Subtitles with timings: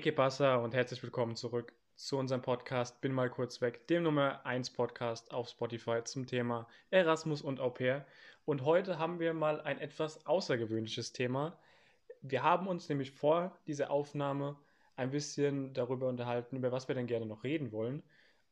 [0.00, 4.44] Que pasa und herzlich willkommen zurück zu unserem Podcast Bin mal kurz weg, dem Nummer
[4.44, 8.06] 1 Podcast auf Spotify zum Thema Erasmus und Au pair.
[8.44, 11.58] Und heute haben wir mal ein etwas außergewöhnliches Thema.
[12.20, 14.58] Wir haben uns nämlich vor dieser Aufnahme
[14.96, 18.02] ein bisschen darüber unterhalten, über was wir denn gerne noch reden wollen.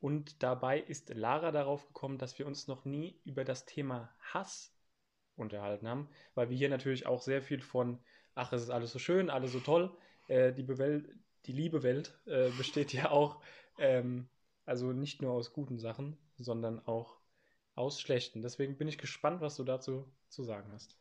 [0.00, 4.74] Und dabei ist Lara darauf gekommen, dass wir uns noch nie über das Thema Hass
[5.36, 8.00] unterhalten haben, weil wir hier natürlich auch sehr viel von,
[8.34, 9.94] ach, es ist alles so schön, alles so toll,
[10.28, 11.14] äh, die, Bewel
[11.46, 13.40] die liebe Welt äh, besteht ja auch,
[13.78, 14.28] ähm,
[14.64, 17.18] also nicht nur aus guten Sachen, sondern auch
[17.74, 18.42] aus schlechten.
[18.42, 20.98] Deswegen bin ich gespannt, was du dazu zu sagen hast.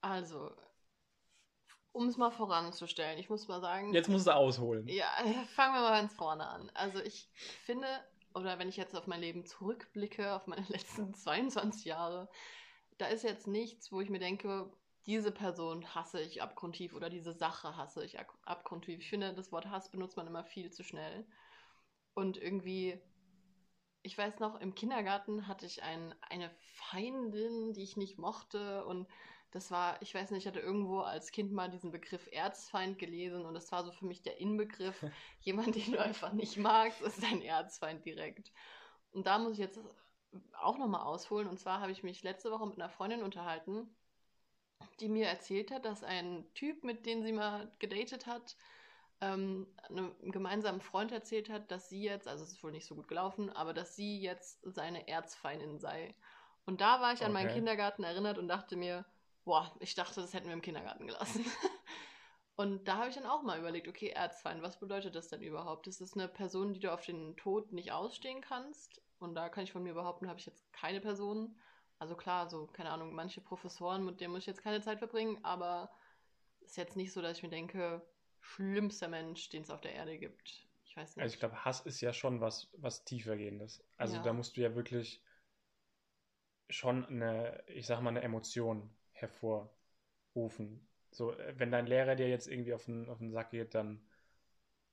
[0.00, 0.50] Also,
[1.92, 3.92] um es mal voranzustellen, ich muss mal sagen.
[3.92, 4.86] Jetzt musst du ausholen.
[4.88, 5.08] Ja,
[5.54, 6.70] fangen wir mal ganz vorne an.
[6.74, 7.28] Also, ich
[7.64, 7.86] finde,
[8.34, 12.28] oder wenn ich jetzt auf mein Leben zurückblicke, auf meine letzten 22 Jahre,
[12.98, 14.70] da ist jetzt nichts, wo ich mir denke,
[15.06, 19.00] diese Person hasse ich abgrundtief oder diese Sache hasse ich abgrundtief.
[19.00, 21.26] Ich finde, das Wort Hass benutzt man immer viel zu schnell.
[22.12, 23.00] Und irgendwie,
[24.02, 28.84] ich weiß noch, im Kindergarten hatte ich ein, eine Feindin, die ich nicht mochte.
[28.84, 29.08] Und
[29.52, 33.46] das war, ich weiß nicht, ich hatte irgendwo als Kind mal diesen Begriff Erzfeind gelesen.
[33.46, 35.02] Und das war so für mich der Inbegriff.
[35.40, 38.52] Jemand, den du einfach nicht magst, ist dein Erzfeind direkt.
[39.12, 39.80] Und da muss ich jetzt
[40.52, 41.48] auch nochmal ausholen.
[41.48, 43.96] Und zwar habe ich mich letzte Woche mit einer Freundin unterhalten
[45.00, 48.56] die mir erzählt hat, dass ein Typ, mit dem sie mal gedatet hat,
[49.20, 52.94] ähm, einem gemeinsamen Freund erzählt hat, dass sie jetzt, also es ist wohl nicht so
[52.94, 56.14] gut gelaufen, aber dass sie jetzt seine Erzfeindin sei.
[56.64, 59.04] Und da war ich an meinen Kindergarten erinnert und dachte mir,
[59.44, 61.44] boah, ich dachte, das hätten wir im Kindergarten gelassen.
[62.56, 65.86] und da habe ich dann auch mal überlegt, okay, Erzfeind, was bedeutet das denn überhaupt?
[65.86, 69.02] Ist das eine Person, die du auf den Tod nicht ausstehen kannst?
[69.18, 71.56] Und da kann ich von mir behaupten, habe ich jetzt keine Person.
[72.00, 75.38] Also klar, so, keine Ahnung, manche Professoren, mit denen muss ich jetzt keine Zeit verbringen,
[75.44, 75.90] aber
[76.60, 78.00] ist jetzt nicht so, dass ich mir denke,
[78.40, 80.66] schlimmster Mensch, den es auf der Erde gibt.
[80.86, 81.22] Ich weiß nicht.
[81.22, 83.84] Also ich glaube, Hass ist ja schon was, was tiefergehendes.
[83.98, 84.22] Also ja.
[84.22, 85.22] da musst du ja wirklich
[86.70, 90.88] schon eine, ich sag mal, eine Emotion hervorrufen.
[91.10, 94.00] So, wenn dein Lehrer dir jetzt irgendwie auf den, auf den Sack geht, dann,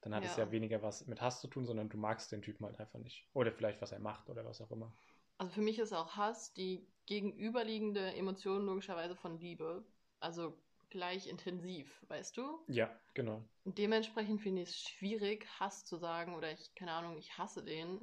[0.02, 0.30] dann hat ja.
[0.30, 3.00] es ja weniger was mit Hass zu tun, sondern du magst den Typen halt einfach
[3.00, 3.30] nicht.
[3.32, 4.94] Oder vielleicht, was er macht oder was auch immer.
[5.38, 9.84] Also für mich ist auch Hass die gegenüberliegende Emotion logischerweise von Liebe.
[10.20, 10.58] Also
[10.90, 12.60] gleich intensiv, weißt du?
[12.68, 13.44] Ja, genau.
[13.66, 17.64] Und dementsprechend finde ich es schwierig, Hass zu sagen oder ich, keine Ahnung, ich hasse
[17.64, 18.00] den,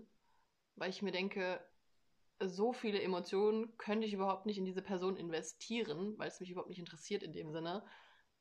[0.77, 1.65] weil ich mir denke,
[2.41, 6.69] so viele Emotionen könnte ich überhaupt nicht in diese Person investieren, weil es mich überhaupt
[6.69, 7.85] nicht interessiert in dem Sinne,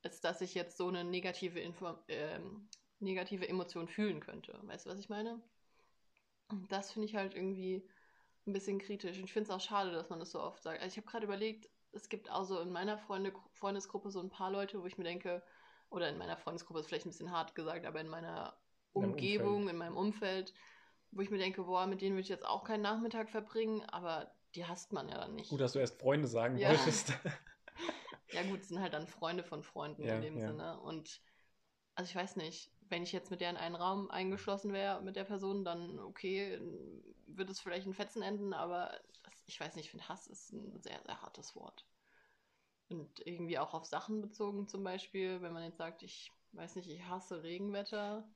[0.01, 2.39] als dass ich jetzt so eine negative, Info äh,
[2.99, 4.59] negative Emotion fühlen könnte.
[4.63, 5.41] Weißt du, was ich meine?
[6.69, 7.87] Das finde ich halt irgendwie
[8.45, 9.17] ein bisschen kritisch.
[9.17, 10.81] Und ich finde es auch schade, dass man das so oft sagt.
[10.81, 14.29] Also ich habe gerade überlegt, es gibt auch so in meiner Freunde, Freundesgruppe so ein
[14.29, 15.43] paar Leute, wo ich mir denke,
[15.89, 18.57] oder in meiner Freundesgruppe ist vielleicht ein bisschen hart gesagt, aber in meiner
[18.93, 20.53] Umgebung, in, in meinem Umfeld,
[21.11, 24.33] wo ich mir denke, boah, mit denen würde ich jetzt auch keinen Nachmittag verbringen, aber
[24.55, 25.49] die hasst man ja dann nicht.
[25.49, 26.69] Gut, dass du erst Freunde sagen ja.
[26.69, 27.13] wolltest.
[28.31, 30.47] ja gut, es sind halt dann Freunde von Freunden ja, in dem ja.
[30.47, 30.79] Sinne.
[30.79, 31.21] Und
[31.95, 35.15] also ich weiß nicht, wenn ich jetzt mit der in einen Raum eingeschlossen wäre mit
[35.15, 36.59] der Person, dann okay,
[37.27, 40.51] wird es vielleicht in Fetzen enden, aber das, ich weiß nicht, ich finde Hass ist
[40.53, 41.85] ein sehr, sehr hartes Wort.
[42.89, 46.89] Und irgendwie auch auf Sachen bezogen zum Beispiel, wenn man jetzt sagt, ich weiß nicht,
[46.89, 48.27] ich hasse Regenwetter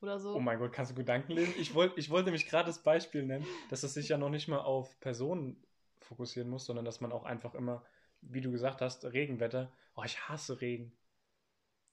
[0.00, 0.34] oder so.
[0.34, 1.54] Oh mein Gott, kannst du Gedanken lesen?
[1.58, 4.48] Ich, wollt, ich wollte nämlich gerade das Beispiel nennen, dass es sich ja noch nicht
[4.48, 5.64] mal auf Personen
[6.00, 7.84] fokussieren muss, sondern dass man auch einfach immer,
[8.20, 10.92] wie du gesagt hast, Regenwetter, oh, ich hasse Regen.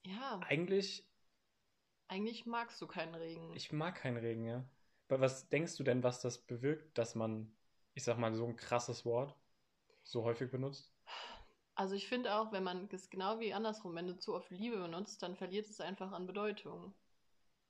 [0.04, 0.40] Ja.
[0.48, 1.09] Eigentlich.
[2.10, 3.54] Eigentlich magst du keinen Regen.
[3.54, 4.64] Ich mag keinen Regen, ja.
[5.08, 7.52] Aber was denkst du denn, was das bewirkt, dass man,
[7.94, 9.36] ich sag mal, so ein krasses Wort
[10.02, 10.92] so häufig benutzt?
[11.76, 14.76] Also ich finde auch, wenn man es genau wie andersrum, wenn du zu oft Liebe
[14.76, 16.92] benutzt, dann verliert es einfach an Bedeutung.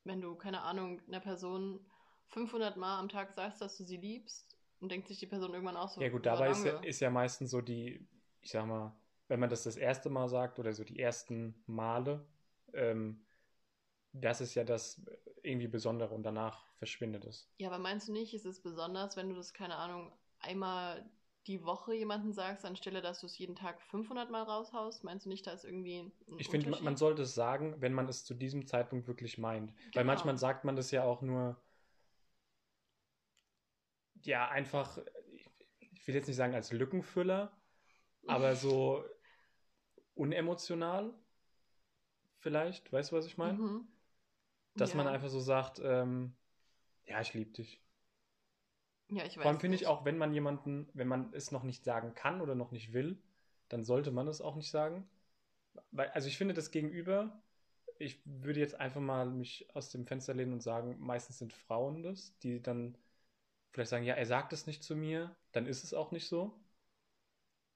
[0.04, 1.84] Wenn du, keine Ahnung, einer Person
[2.28, 5.76] 500 Mal am Tag sagst, dass du sie liebst, und denkt sich die Person irgendwann
[5.76, 6.00] auch so.
[6.00, 8.08] Ja gut, dabei ist ja, ist ja meistens so die,
[8.40, 8.96] ich sag mal,
[9.28, 12.26] wenn man das das erste Mal sagt oder so die ersten Male,
[12.72, 13.22] ähm,
[14.12, 15.00] das ist ja das
[15.42, 17.48] irgendwie Besondere und danach verschwindet es.
[17.58, 21.08] Ja, aber meinst du nicht, ist es besonders, wenn du das, keine Ahnung, einmal
[21.46, 25.04] die Woche jemanden sagst, anstelle, dass du es jeden Tag 500 Mal raushaust?
[25.04, 28.08] Meinst du nicht, da ist irgendwie ein Ich finde, man sollte es sagen, wenn man
[28.08, 29.72] es zu diesem Zeitpunkt wirklich meint.
[29.74, 29.94] Genau.
[29.94, 31.60] Weil manchmal sagt man das ja auch nur,
[34.22, 34.98] ja, einfach,
[35.80, 37.56] ich will jetzt nicht sagen als Lückenfüller,
[38.26, 39.04] aber so
[40.14, 41.14] unemotional
[42.40, 43.58] vielleicht, weißt du, was ich meine?
[43.58, 43.88] Mhm.
[44.74, 44.96] Dass ja.
[44.96, 46.34] man einfach so sagt, ähm,
[47.04, 47.82] ja, ich liebe dich.
[49.08, 49.42] Ja, ich weiß.
[49.42, 52.40] Vor allem finde ich auch, wenn man jemanden, wenn man es noch nicht sagen kann
[52.40, 53.20] oder noch nicht will,
[53.68, 55.08] dann sollte man es auch nicht sagen.
[55.90, 57.42] Weil, also ich finde, das Gegenüber
[58.00, 62.02] ich würde jetzt einfach mal mich aus dem Fenster lehnen und sagen, meistens sind Frauen
[62.02, 62.96] das, die dann
[63.72, 66.58] vielleicht sagen, ja, er sagt es nicht zu mir, dann ist es auch nicht so.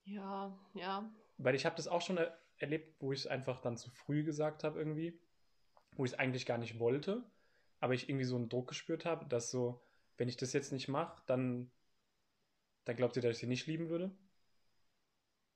[0.04, 1.10] Ja, ja.
[1.36, 4.24] Weil ich habe das auch schon er erlebt, wo ich es einfach dann zu früh
[4.24, 5.20] gesagt habe irgendwie,
[5.96, 7.24] wo ich es eigentlich gar nicht wollte,
[7.80, 9.80] aber ich irgendwie so einen Druck gespürt habe, dass so,
[10.16, 11.70] wenn ich das jetzt nicht mache, dann,
[12.84, 14.10] dann glaubt ihr, dass ich sie nicht lieben würde.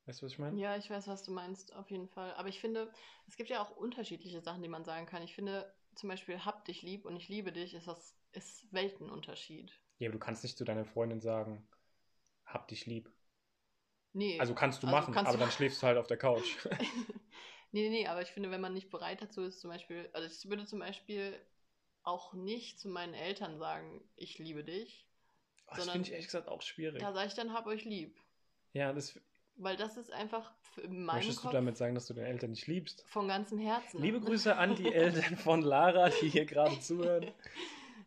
[0.07, 0.59] Weißt du, was ich meine?
[0.59, 2.33] Ja, ich weiß, was du meinst, auf jeden Fall.
[2.35, 2.91] Aber ich finde,
[3.27, 5.23] es gibt ja auch unterschiedliche Sachen, die man sagen kann.
[5.23, 9.73] Ich finde zum Beispiel, hab dich lieb und ich liebe dich, ist das ist Weltenunterschied.
[9.99, 11.67] Ja, aber du kannst nicht zu deiner Freundin sagen,
[12.47, 13.11] hab dich lieb.
[14.15, 14.41] Nee.
[14.41, 16.57] Also kannst du Also machen, kannst aber du- dann schläfst du halt auf der Couch.
[17.73, 20.27] nee, nee, nee, aber ich finde, wenn man nicht bereit dazu ist, zum Beispiel, also
[20.27, 21.39] ich würde zum Beispiel
[22.03, 25.07] auch nicht zu meinen Eltern sagen, ich liebe dich.
[25.67, 27.01] Oh, das finde ich ehrlich gesagt auch schwierig.
[27.01, 28.19] Da sage ich dann, hab euch lieb.
[28.73, 29.21] Ja, das
[29.57, 30.51] Weil das ist einfach
[30.83, 33.05] in meinem möchtest Kopf du damit sagen, dass du deine Eltern nicht liebst.
[33.09, 34.01] von ganzem Herzen.
[34.01, 37.31] Liebe Grüße an die Eltern von Lara, die hier gerade zuhören.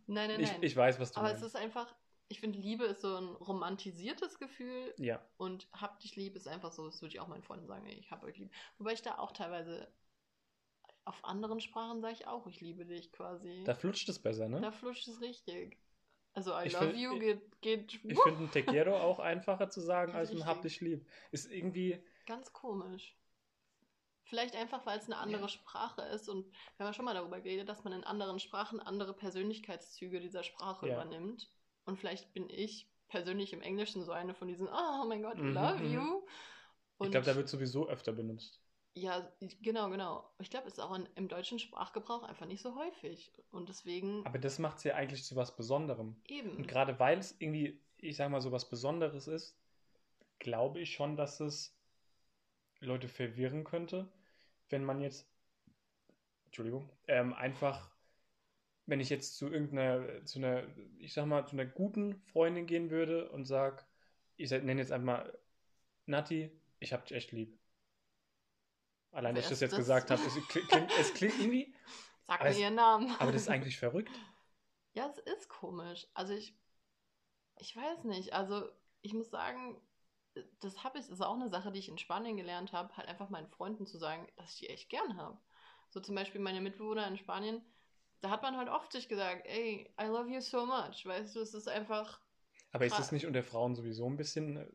[0.08, 0.64] Nein, nein, Ich, nein.
[0.64, 1.44] ich weiß, was du aber meinst.
[1.44, 1.94] es ist einfach,
[2.32, 6.72] ich finde, Liebe ist so ein romantisiertes Gefühl ja, und hab dich lieb ist einfach
[6.72, 8.52] so, das würde ich auch meinen Freunden sagen, ich hab euch lieb.
[8.78, 9.92] Wobei ich da auch teilweise
[11.04, 13.64] auf anderen Sprachen sage ich auch, ich liebe dich quasi.
[13.66, 14.62] da flutscht es besser, ne?
[14.62, 15.78] Da flutscht es richtig.
[16.34, 19.70] Also I Ich love find- you geht, geht Ich finde ein Te quiero auch einfacher
[19.70, 20.46] zu sagen als ein.
[20.46, 21.06] Hab dich lieb.
[21.32, 23.18] Ist irgendwie, ganz komisch.
[24.24, 27.42] Vielleicht einfach, weil es eine andere Sprache ist und wir haben ja schon mal darüber
[27.42, 30.94] geredet, dass man in anderen Sprachen andere Persönlichkeitszüge dieser Sprache Ja.
[30.94, 31.52] übernimmt.
[31.86, 35.54] Und vielleicht bin ich persönlich im Englischen so eine von diesen, oh mein Gott, Mhm,
[35.54, 35.94] love mhm.
[35.94, 36.22] you.
[36.98, 38.62] Und ich glaube, da wird sowieso öfter benutzt.
[38.94, 39.30] ja,
[39.62, 40.30] genau, genau.
[40.40, 43.32] Ich glaube, es ist auch in, im deutschen Sprachgebrauch einfach nicht so häufig.
[43.52, 46.16] Und deswegen Aber das macht es ja eigentlich zu was Besonderem.
[46.28, 46.58] eben.
[46.58, 49.56] Und gerade weil es irgendwie, ich sag mal, so was Besonderes ist,
[50.40, 51.76] glaube ich schon, dass es
[52.82, 54.12] Leute verwirren könnte,
[54.70, 55.26] wenn man jetzt,
[56.46, 57.91] Entschuldigung, ähm, einfach,
[58.92, 60.64] wenn ich jetzt zu irgendeiner, zu einer,
[61.00, 63.88] ich sag mal, zu einer guten Freundin gehen würde und sag,
[64.36, 65.40] ich nenne jetzt einfach mal
[66.08, 66.52] Nati,
[66.82, 67.58] ich hab dich echt lieb.
[69.12, 69.80] Allein, dass ich das jetzt das?
[69.80, 71.74] gesagt habe, es klingt, es klingt irgendwie,
[72.28, 73.16] Sag aber mir ihren Namen.
[73.18, 74.12] aber das ist eigentlich verrückt.
[74.92, 76.06] Ja, es ist komisch.
[76.14, 76.54] Also ich,
[77.60, 78.34] ich weiß nicht.
[78.34, 78.70] Also
[79.04, 79.82] ich muss sagen,
[80.60, 83.08] das habe ich, das ist auch eine Sache, die ich in Spanien gelernt habe, halt
[83.08, 85.40] einfach meinen Freunden zu sagen, dass ich die echt gern habe.
[85.92, 87.62] So zum Beispiel meine Mitbewohner in Spanien,
[88.22, 91.06] da hat man halt oft sich gesagt, ey, I love you so much.
[91.06, 92.20] Weißt du, es ist einfach,
[92.72, 94.68] Aber ist es nicht unter Frauen sowieso ein bisschen äh,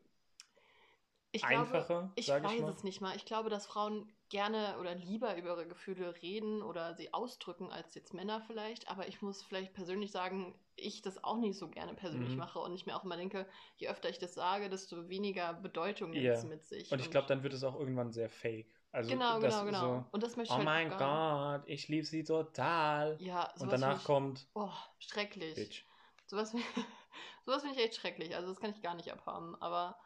[1.31, 3.15] ich glaube, einfacher, ich sage weiß ich es nicht mal.
[3.15, 7.93] Ich glaube, dass Frauen gerne oder lieber über ihre Gefühle reden oder sie ausdrücken als
[7.95, 8.89] jetzt Männer vielleicht.
[8.89, 12.39] Aber ich muss vielleicht persönlich sagen, ich das auch nicht so gerne persönlich Mhm.
[12.39, 13.47] mache und ich mir auch immer denke,
[13.77, 16.33] je öfter ich das sage, desto weniger Bedeutung nimmt Ja.
[16.33, 16.91] es mit sich.
[16.91, 18.76] Und ich glaube, dann wird es auch irgendwann sehr fake.
[18.91, 19.81] Also, genau, das genau, genau.
[19.81, 23.17] So, und das möchte ich oh halt mein Gott, ich liebe sie total.
[23.19, 25.55] Ja, Und sowas danach find ich, kommt Oh, schrecklich.
[25.55, 25.83] Bitch.
[26.25, 26.51] Sowas,
[27.45, 28.35] sowas finde ich echt schrecklich.
[28.35, 29.55] Also das kann ich gar nicht abhaben.
[29.61, 29.97] Aber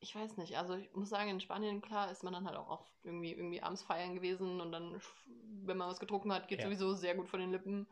[0.00, 0.56] ich weiß nicht.
[0.56, 3.62] Also ich muss sagen, in Spanien, klar, ist man dann halt auch oft irgendwie, irgendwie
[3.62, 5.00] abends feiern gewesen und dann,
[5.64, 6.66] wenn man was getrunken hat, geht Ja.
[6.66, 7.86] sowieso sehr gut von den Lippen.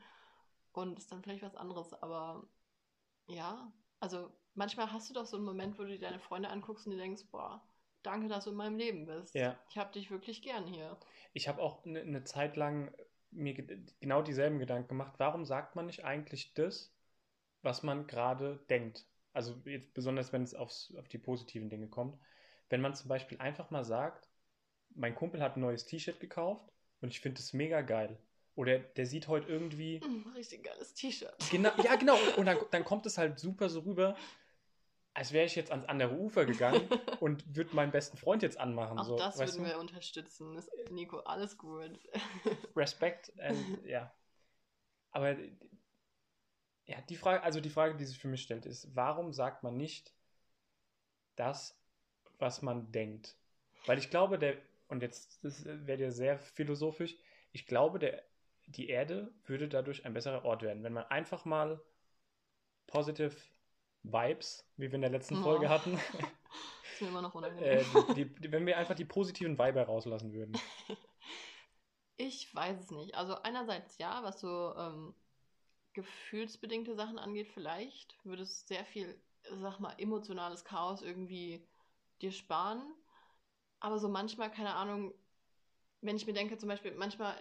[0.73, 1.93] Und ist dann vielleicht was anderes.
[2.03, 2.45] Aber
[3.29, 6.87] ja, also manchmal hast du doch so einen Moment, wo du dir deine Freunde anguckst
[6.87, 7.63] und dir denkst, boah,
[8.07, 9.35] danke, dass du in meinem Leben bist.
[9.35, 9.59] Ja.
[9.69, 10.97] Ich hab dich wirklich gern hier.
[11.33, 12.95] Ich habe auch eine ne Zeit lang
[13.31, 15.15] mir ge- genau dieselben Gedanken gemacht.
[15.19, 16.95] Warum sagt man nicht eigentlich das,
[17.63, 19.07] was man gerade denkt?
[19.33, 22.17] Also jetzt besonders, wenn es aufs, auf die positiven Dinge kommt.
[22.69, 24.29] Wenn man zum Beispiel einfach mal sagt,
[24.95, 26.71] mein Kumpel hat ein neues T-Shirt gekauft
[27.01, 28.17] und ich finde es mega geil.
[28.55, 30.01] Oder der sieht heute irgendwie
[30.37, 31.35] richtig geiles T-Shirt.
[31.51, 32.15] Genau, ja, genau.
[32.15, 34.17] Und, und dann, dann kommt es halt super so rüber,
[35.15, 36.89] als wäre ich jetzt ans andere Ufer gegangen
[37.21, 38.99] und würde meinen besten Freund jetzt anmachen.
[38.99, 39.71] Auch so, das würden du?
[39.71, 40.55] wir unterstützen.
[40.57, 41.99] Das, Nico, alles gut.
[42.77, 44.13] Respekt and, ja.
[45.13, 45.37] Aber
[46.87, 49.77] ja, die Frage, also die Frage, die sich für mich stellt, ist, warum sagt man
[49.77, 50.13] nicht
[51.37, 51.81] das,
[52.39, 53.37] was man denkt?
[53.87, 54.57] Weil ich glaube, der,
[54.89, 57.17] und jetzt das wäre ja sehr philosophisch,
[57.53, 58.25] ich glaube, der,
[58.67, 61.81] die Erde würde dadurch ein besserer Ort werden, wenn man einfach mal
[62.87, 63.35] positive
[64.05, 65.43] Vibes, wie wir in der letzten Oh.
[65.43, 65.99] Folge hatten,
[66.93, 68.07] ist mir immer noch äh, unangenehm.
[68.15, 70.55] die, die, wenn wir einfach die positiven Vibe rauslassen würden.
[72.17, 73.15] Ich weiß es nicht.
[73.15, 75.15] Also einerseits ja, was so ähm,
[75.95, 79.21] gefühlsbedingte Sachen angeht, vielleicht würde es sehr viel,
[79.51, 81.67] sag mal, emotionales Chaos irgendwie
[82.23, 82.83] dir sparen.
[83.81, 85.15] Aber so manchmal, keine Ahnung,
[86.03, 87.37] wenn ich mir denke, zum Beispiel, manchmal,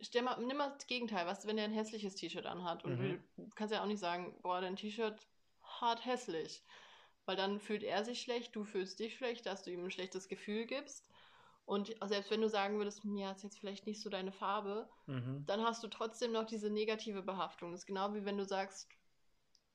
[0.00, 3.18] stell mal, nimm mal das Gegenteil, was, wenn der ein hässliches T-Shirt anhat und Mhm.
[3.36, 5.26] du kannst ja auch nicht sagen, boah, dein T-Shirt
[5.80, 6.64] hart hässlich.
[7.26, 10.28] Weil dann fühlt er sich schlecht, du fühlst dich schlecht, dass du ihm ein schlechtes
[10.28, 11.08] Gefühl gibst.
[11.64, 15.44] Und selbst wenn du sagen würdest, ja, ist jetzt vielleicht nicht so deine Farbe, Mhm.
[15.46, 17.72] dann hast du trotzdem noch diese negative Behaftung.
[17.72, 18.88] Das ist genau wie wenn du sagst,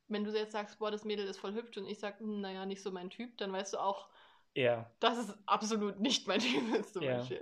[0.08, 2.66] wenn du jetzt sagst, boah, das Mädel ist voll hübsch und ich sag, hm, naja,
[2.66, 4.10] nicht so mein Typ, dann weißt du auch,
[4.56, 4.90] Ja.
[5.00, 7.18] dass es absolut nicht mein Typ ist zum Ja.
[7.18, 7.42] Beispiel.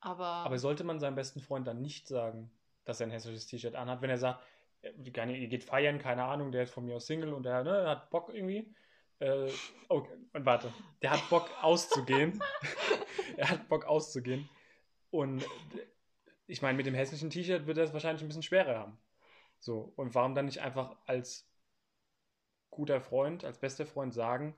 [0.00, 2.50] Aber, Aber sollte man seinem besten Freund dann nicht sagen,
[2.84, 4.42] dass er ein hässliches T-Shirt anhat, wenn er sagt,
[5.04, 8.10] ihr geht feiern, keine Ahnung, der ist von mir aus Single und der ne, hat
[8.10, 8.74] Bock irgendwie.
[9.18, 9.50] Äh,
[9.88, 10.72] oh, und warte,
[11.02, 12.40] der hat Bock auszugehen.
[13.36, 14.48] er hat Bock auszugehen.
[15.10, 15.46] Und äh,
[16.46, 18.98] ich meine, mit dem hässlichen T-Shirt wird er es wahrscheinlich ein bisschen schwerer haben.
[19.58, 21.48] So, und warum dann nicht einfach als
[22.70, 24.54] guter Freund, als bester Freund sagen,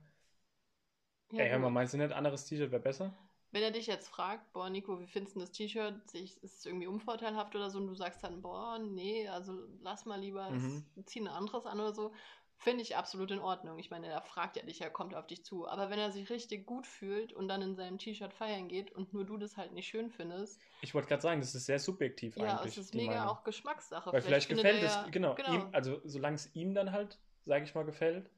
[1.32, 3.16] ja, ey, hör mal, meinst du nicht, anderes T-Shirt wäre besser?
[3.56, 5.94] Wenn er dich jetzt fragt, boah, Nico, wie findest du das T-Shirt?
[6.12, 7.78] Ist es irgendwie unvorteilhaft oder so?
[7.78, 10.84] Und du sagst dann, boah, nee, also lass mal lieber, Mhm.
[11.06, 12.12] zieh ein anderes an oder so.
[12.58, 13.78] Finde ich absolut in Ordnung.
[13.78, 15.66] Ich meine, er fragt ja dich, er kommt auf dich zu.
[15.66, 19.14] Aber wenn er sich richtig gut fühlt und dann in seinem T-Shirt feiern geht und
[19.14, 22.36] nur du das halt nicht schön findest, Ich wollte gerade sagen, das ist sehr subjektiv
[22.36, 22.76] ja, eigentlich.
[22.76, 23.28] es ist mega Meinung.
[23.28, 24.12] auch Geschmackssache.
[24.12, 27.64] Weil vielleicht, findet gefällt es, ja- genau, ihm, also solange es ihm dann halt, sage
[27.64, 28.28] ich mal, gefällt,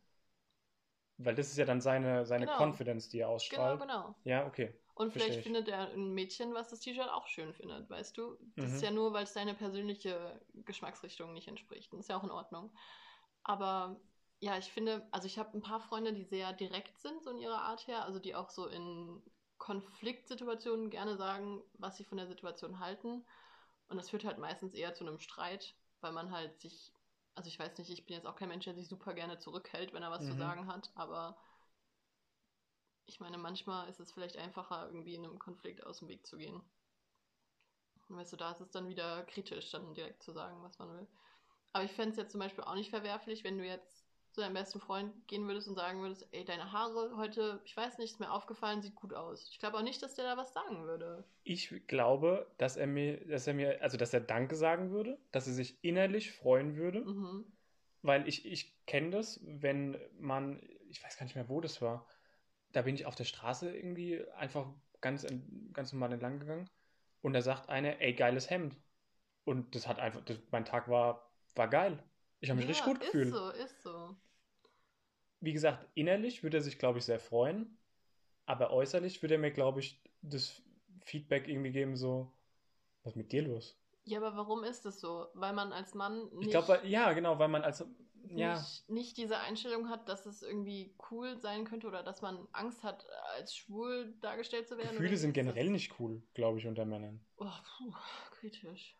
[1.18, 2.58] weil das ist ja dann seine, seine Genau.
[2.58, 3.80] Confidence, die er Genau, ausstrahlt.
[3.80, 4.14] genau.
[4.24, 4.72] Ja, okay.
[4.98, 5.44] Und vielleicht ich.
[5.44, 8.36] findet er ein Mädchen, was das T-Shirt auch schön findet, weißt du?
[8.56, 8.76] Das Mhm.
[8.76, 11.92] ist ja nur, weil es deine persönliche Geschmacksrichtung nicht entspricht.
[11.92, 12.72] Das ist ja auch in Ordnung.
[13.44, 14.00] Aber
[14.40, 17.38] ja, ich finde, also ich habe ein paar Freunde, die sehr direkt sind, so in
[17.38, 19.22] ihrer Art her, also die auch so in
[19.58, 23.24] Konfliktsituationen gerne sagen, was sie von der Situation halten.
[23.88, 26.92] Und das führt halt meistens eher zu einem Streit, weil man halt sich,
[27.36, 29.92] also ich weiß nicht, ich bin jetzt auch kein Mensch, der sich super gerne zurückhält,
[29.92, 30.38] wenn er was zu Mhm.
[30.38, 31.36] sagen hat, aber
[33.08, 36.36] ich meine, manchmal ist es vielleicht einfacher, irgendwie in einem Konflikt aus dem Weg zu
[36.36, 36.60] gehen.
[38.08, 40.92] Und weißt du, da ist es dann wieder kritisch, dann direkt zu sagen, was man
[40.92, 41.06] will.
[41.72, 44.54] Aber ich fände es jetzt zum Beispiel auch nicht verwerflich, wenn du jetzt zu deinem
[44.54, 48.20] besten Freund gehen würdest und sagen würdest, ey, deine Haare heute, ich weiß nicht, ist
[48.20, 49.48] mir aufgefallen, sieht gut aus.
[49.50, 51.24] Ich glaube auch nicht, dass der da was sagen würde.
[51.44, 55.46] Ich glaube, dass er mir, dass er mir, also dass er Danke sagen würde, dass
[55.46, 57.52] er sich innerlich freuen würde, Mhm.
[58.02, 62.06] weil ich, ich kenne das, wenn man, ich weiß gar nicht mehr, wo das war,
[62.72, 64.66] da bin ich auf der Straße irgendwie einfach
[65.00, 65.26] ganz,
[65.72, 66.68] ganz normal entlang gegangen
[67.22, 68.76] und da sagt einer, ey, geiles Hemd.
[69.44, 72.02] Und das hat einfach, das, mein Tag war, war geil.
[72.40, 73.30] Ich habe mich ja, richtig gut ist gefühlt.
[73.30, 74.16] so, ist so.
[75.40, 77.78] Wie gesagt, innerlich würde er sich, glaube ich, sehr freuen,
[78.46, 80.62] aber äußerlich würde er mir, glaube ich, das
[81.00, 82.32] Feedback irgendwie geben, so,
[83.02, 83.78] was ist mit dir los?
[84.04, 85.28] Ja, aber warum ist es so?
[85.34, 87.84] Weil man als Mann nicht, Ich glaube, ja, genau, weil man als,
[88.26, 92.46] ja, nicht, nicht diese Einstellung hat, dass es irgendwie cool sein könnte oder dass man
[92.52, 94.96] Angst hat, als schwul dargestellt zu werden.
[94.96, 97.20] Gefühle sind generell nicht cool, glaube ich, unter Männern.
[97.36, 97.46] Oh,
[97.78, 97.92] puh,
[98.32, 98.96] kritisch.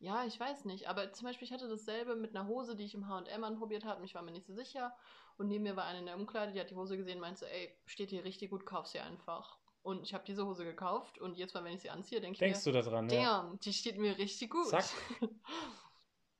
[0.00, 0.88] Ja, ich weiß nicht.
[0.88, 4.00] Aber zum Beispiel, ich hatte dasselbe mit einer Hose, die ich im H&M anprobiert habe.
[4.00, 4.94] und Ich war mir nicht so sicher.
[5.38, 7.40] Und neben mir war eine in der Umkleide, die hat die Hose gesehen und meinte
[7.40, 9.58] so, ey, steht hier richtig gut, kauf sie einfach.
[9.82, 12.38] Und ich habe diese Hose gekauft und jetzt mal, wenn ich sie anziehe, denke ich
[12.40, 13.42] Denkst mir, du daran, ja?
[13.42, 14.66] damn, die steht mir richtig gut.
[14.66, 14.84] Zack.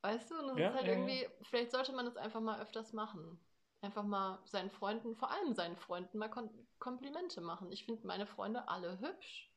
[0.03, 0.99] Weißt du, und das Ja, ist halt ja, ja.
[0.99, 3.41] irgendwie, vielleicht sollte man das einfach mal öfters machen.
[3.81, 6.31] Einfach mal seinen Freunden, vor allem seinen Freunden, mal
[6.79, 7.71] Komplimente machen.
[7.73, 9.53] Ich finde meine Freunde alle hübsch.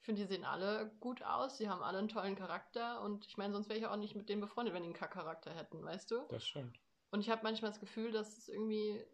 [0.00, 3.36] Ich finde, die sehen alle gut aus, sie haben alle einen tollen Charakter und ich
[3.36, 6.10] meine, sonst wäre ich auch nicht mit denen befreundet, wenn die einen Kack-Charakter hätten, weißt
[6.10, 6.28] du?
[6.28, 6.80] Das stimmt.
[7.10, 9.04] Und ich habe manchmal das Gefühl, dass es irgendwie,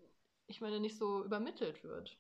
[0.46, 2.18] ich meine, nicht so übermittelt wird.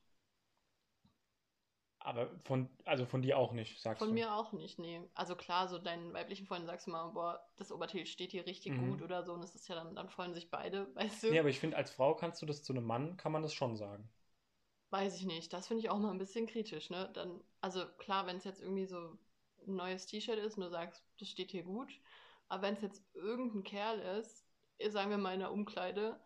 [2.00, 4.14] Aber von, also von dir auch nicht, sagst Von du.
[4.14, 5.02] mir auch nicht, nee.
[5.14, 8.74] Also klar, so deinen weiblichen Freunden sagst du mal, boah, das Oberteil steht hier richtig
[8.74, 8.76] Mhm.
[8.76, 11.28] gut oder so und das ist ja dann, dann freuen sich beide, weißt du?
[11.28, 13.54] Nee, aber ich finde, als Frau kannst du das zu einem Mann, kann man das
[13.54, 14.10] schon sagen.
[14.90, 15.52] Weiß ich nicht.
[15.52, 17.10] Das finde ich auch mal ein bisschen kritisch, ne?
[17.14, 18.98] Dann, also klar, wenn es jetzt irgendwie so
[19.66, 21.88] ein neues T-Shirt ist und du sagst, das steht hier gut,
[22.48, 24.46] aber wenn es jetzt irgendein Kerl ist,
[24.88, 26.18] sagen wir mal in der Umkleide,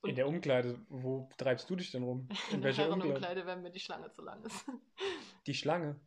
[0.00, 2.28] und In der Umkleide, wo treibst du dich denn rum?
[2.50, 3.20] in In der welcher Umkleide?
[3.20, 4.64] Herrenumkleide, wenn mir die Schlange zu lang ist.
[5.46, 5.98] Die Schlange.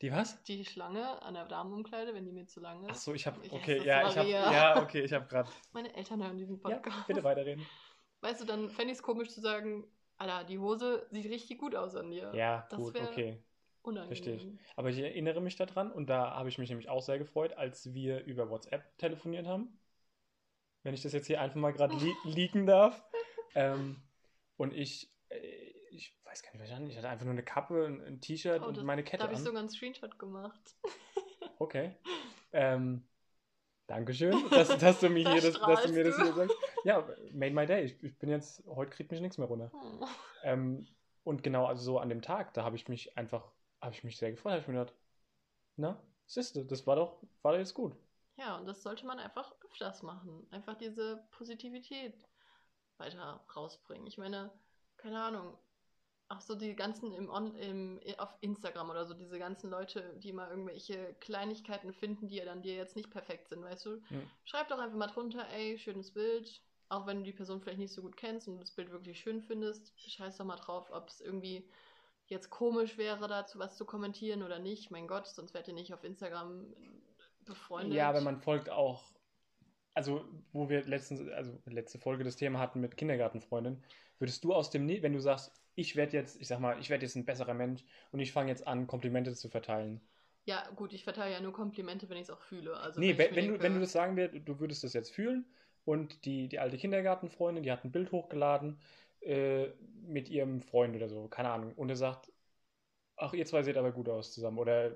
[0.00, 0.40] Die was?
[0.44, 2.90] Die Schlange an der Damenumkleide, wenn die mir zu lang ist.
[2.90, 4.52] Ach so, ich habe okay, ja, ich habe Maria.
[4.52, 7.06] ja, okay, ich habe gerade Meine Eltern hören diesen Ja, Podcast.
[7.08, 7.66] bitte weiterreden.
[8.20, 9.84] Weißt du, dann fände ich es komisch zu sagen,
[10.16, 12.32] Alter, die Hose sieht richtig gut aus an dir.
[12.34, 13.42] Ja, das gut, okay.
[13.82, 14.08] Unangenehm.
[14.08, 14.48] Verstehe ich.
[14.76, 17.92] Aber ich erinnere mich daran und da habe ich mich nämlich auch sehr gefreut, als
[17.92, 19.78] wir über WhatsApp telefoniert haben.
[20.84, 23.04] Wenn ich das jetzt hier einfach mal gerade le leaken darf.
[23.54, 24.02] Ähm,
[24.56, 25.38] und ich, äh,
[25.90, 26.90] ich weiß gar nicht, was ich an.
[26.90, 29.34] Ich hatte einfach nur eine Kappe, ein, ein T-Shirt Oh, und meine Da Kette habe
[29.34, 30.76] ich sogar einen Screenshot gemacht.
[31.60, 31.96] Okay.
[32.52, 33.02] Ähm,
[33.88, 36.56] Dankeschön, dass, dass du mir Da hier das, dass du mir das hier sagst.
[36.84, 37.84] Ja, made my day.
[37.84, 39.72] Ich, ich bin jetzt, heute kriegt mich nichts mehr runter.
[39.72, 40.08] Hm.
[40.44, 40.86] Ähm,
[41.24, 43.50] und genau, also so an dem Tag, da habe ich mich einfach,
[43.80, 44.52] habe ich mich sehr gefreut.
[44.52, 44.94] habe ich mir gedacht,
[45.76, 47.96] na, siehste, das war doch, war doch jetzt gut.
[48.36, 50.46] Ja, und das sollte man einfach öfters machen.
[50.50, 52.27] Einfach diese Positivität
[52.98, 54.06] weiter rausbringen.
[54.06, 54.50] Ich meine,
[54.96, 55.56] keine Ahnung.
[56.28, 60.32] auch so die ganzen im, On, im auf Instagram oder so, diese ganzen Leute, die
[60.32, 64.02] mal irgendwelche Kleinigkeiten finden, die ja dann dir jetzt nicht perfekt sind, weißt du?
[64.10, 64.20] Ja.
[64.44, 66.62] Schreib doch einfach mal drunter, ey, schönes Bild.
[66.90, 69.42] Auch wenn du die Person vielleicht nicht so gut kennst und das Bild wirklich schön
[69.42, 71.68] findest, scheiß doch mal drauf, ob es irgendwie
[72.26, 74.90] jetzt komisch wäre, dazu was zu kommentieren oder nicht.
[74.90, 76.66] Mein Gott, sonst wärt ihr nicht auf Instagram
[77.44, 77.94] befreundet.
[77.94, 79.02] Ja, aber man folgt auch,
[79.98, 83.82] also wo wir letztens, also letzte Folge das Thema hatten mit Kindergartenfreundin,
[84.18, 86.88] würdest du aus dem, Ne- wenn du sagst, ich werde jetzt, ich sag mal, ich
[86.90, 90.00] werde jetzt ein besserer Mensch und ich fange jetzt an, Komplimente zu verteilen.
[90.46, 92.76] Ja, gut, ich verteile ja nur Komplimente, wenn ich es auch fühle.
[92.76, 95.10] Also, nee, wenn, wenn, du, denke- wenn du das sagen würdest, du würdest das jetzt
[95.12, 95.44] fühlen
[95.84, 98.78] und die, die alte Kindergartenfreundin, die hat ein Bild hochgeladen
[99.20, 99.68] äh,
[100.06, 102.32] mit ihrem Freund oder so, keine Ahnung, und er sagt,
[103.16, 104.92] ach, ihr zwei seht aber gut aus zusammen oder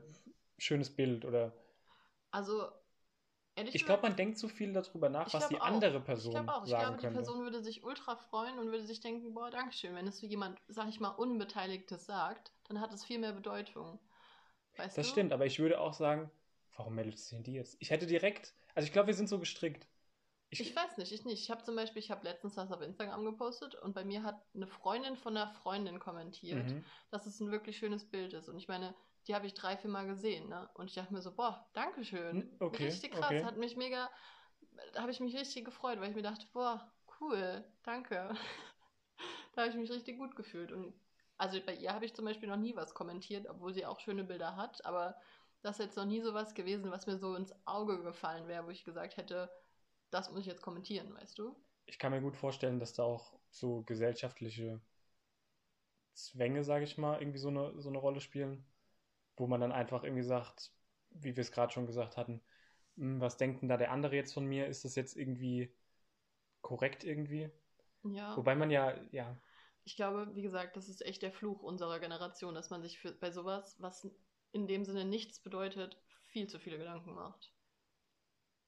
[0.58, 1.52] schönes Bild oder
[2.30, 2.72] Also,
[3.54, 5.66] ehrlich ich glaube, man denkt zu viel darüber nach, was die auch.
[5.66, 6.64] andere Person Ich glaube auch.
[6.64, 7.18] Ich sagen glaube, die könnte.
[7.20, 9.94] Person würde sich ultra freuen und würde sich denken, boah, Dankeschön.
[9.94, 13.98] Wenn es so jemand, sag ich mal, Unbeteiligtes sagt, dann hat es viel mehr Bedeutung.
[14.76, 15.12] Weißt Das du?
[15.12, 16.30] stimmt, aber ich würde auch sagen,
[16.76, 17.76] warum meldet sich die jetzt?
[17.80, 19.86] Ich hätte direkt, also ich glaube, wir sind so gestrickt.
[20.50, 21.42] Ich, Ich weiß nicht, ich nicht.
[21.42, 24.42] Ich habe zum Beispiel, ich habe letztens was auf Instagram gepostet und bei mir hat
[24.54, 26.84] eine Freundin von einer Freundin kommentiert, Mhm.
[27.10, 28.48] dass es ein wirklich schönes Bild ist.
[28.48, 28.94] Und ich meine,
[29.26, 30.68] die habe ich drei, vier Mal gesehen, ne?
[30.74, 32.42] Und ich dachte mir so, boah, Dankeschön.
[32.42, 33.26] Hm, okay, richtig krass.
[33.26, 33.44] okay.
[33.44, 34.10] Hat mich mega,
[34.92, 38.34] da habe ich mich richtig gefreut, weil ich mir dachte, boah, cool, danke.
[39.54, 40.72] da habe ich mich richtig gut gefühlt.
[40.72, 40.94] Und
[41.38, 44.24] also bei ihr habe ich zum Beispiel noch nie was kommentiert, obwohl sie auch schöne
[44.24, 45.20] Bilder hat, aber
[45.62, 48.66] das ist jetzt noch nie so was gewesen, was mir so ins Auge gefallen wäre,
[48.66, 49.50] wo ich gesagt hätte,
[50.10, 51.56] das muss ich jetzt kommentieren, weißt du?
[51.86, 54.80] ich kann mir gut vorstellen, dass da auch so gesellschaftliche
[56.14, 58.64] Zwänge, sage ich mal, irgendwie so eine, so eine Rolle spielen,
[59.36, 60.72] wo man dann einfach irgendwie sagt,
[61.10, 62.42] wie wir es gerade schon gesagt hatten,
[62.96, 64.66] "Hm, was denkt denn da der andere jetzt von mir?
[64.66, 65.72] Ist das jetzt irgendwie
[66.62, 67.50] korrekt irgendwie?
[68.04, 68.36] Ja.
[68.36, 69.36] Wobei man ja, ja,
[69.84, 73.12] Ich glaube, wie gesagt, das ist echt der Fluch unserer Generation, dass man sich für,
[73.12, 74.08] bei sowas, was
[74.50, 75.96] in dem Sinne nichts bedeutet,
[76.26, 77.52] viel zu viele Gedanken macht.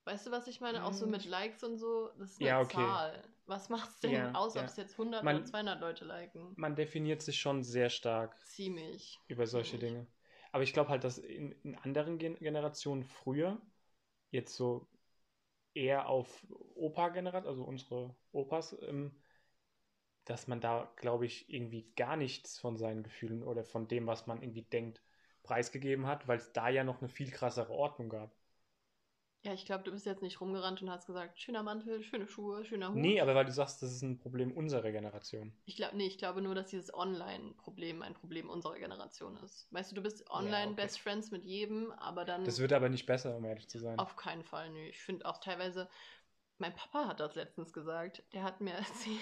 [0.04, 0.84] Weißt du, was ich meine?
[0.84, 1.10] Auch so Mm.
[1.10, 2.72] mit Likes und so, das ist eine Ja, okay.
[2.72, 3.22] Zahl.
[3.46, 4.68] Was macht's denn Ja, aus, ob ja.
[4.68, 6.56] es jetzt 100 Man- oder 200 Leute liken?
[6.56, 9.20] man definiert sich schon sehr stark Ziemlich.
[9.28, 9.78] über solche Ziemlich.
[9.78, 10.06] Dinge.
[10.54, 13.60] Aber ich glaube halt, dass in, in anderen Gen Generationen früher
[14.30, 14.88] jetzt so
[15.74, 19.12] eher auf Opa-Generation, also unsere Opas, ähm,
[20.26, 24.26] dass man da, glaube ich, irgendwie gar nichts von seinen Gefühlen oder von dem, was
[24.26, 25.00] man irgendwie denkt,
[25.42, 28.30] preisgegeben hat, weil es da ja noch eine viel krassere Ordnung gab.
[29.44, 32.64] Ja, ich glaube, du bist jetzt nicht rumgerannt und hast gesagt, schöner Mantel, schöne Schuhe,
[32.64, 32.96] schöner Hut.
[32.96, 35.52] Nee, aber weil du sagst, das ist ein Problem unserer Generation.
[35.66, 39.70] Ich glaube, nee, ich glaube nur, dass dieses Online-Problem ein Problem unserer Generation ist.
[39.70, 40.76] Weißt du, du bist online okay.
[40.76, 43.98] Best Friends mit jedem, aber dann Das wird aber nicht besser, um ehrlich zu sein.
[43.98, 44.70] auf keinen Fall.
[44.70, 45.90] Nee, ich finde auch teilweise,
[46.58, 48.22] mein Papa hat das letztens gesagt.
[48.32, 49.20] Der hat mir erzählt,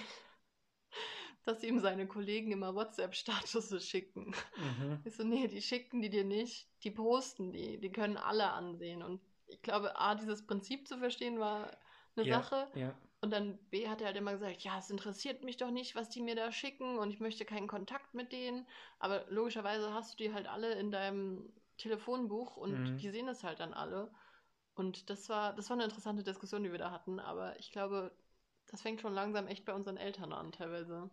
[1.43, 4.33] dass ihm seine Kollegen immer WhatsApp-Statusse schicken.
[4.55, 4.99] Mhm.
[5.03, 9.03] Ich so, nee, die schicken die dir nicht, die posten die, die können alle ansehen.
[9.03, 9.19] Und
[9.53, 11.71] ich glaube, A, dieses Prinzip zu verstehen war
[12.15, 12.67] eine Ja, Sache.
[12.73, 12.93] ja.
[13.21, 16.09] Und dann B hat er halt immer gesagt, ja, es interessiert mich doch nicht, was
[16.09, 18.67] die mir da schicken und ich möchte keinen Kontakt mit denen.
[18.99, 22.99] Aber logischerweise hast du die halt alle in deinem Telefonbuch und Mhm.
[23.01, 24.11] die sehen es halt dann alle.
[24.75, 27.19] Und das war, das war eine interessante Diskussion, die wir da hatten.
[27.19, 28.11] Aber ich glaube,
[28.67, 31.09] das fängt schon langsam echt bei unseren Eltern an, teilweise.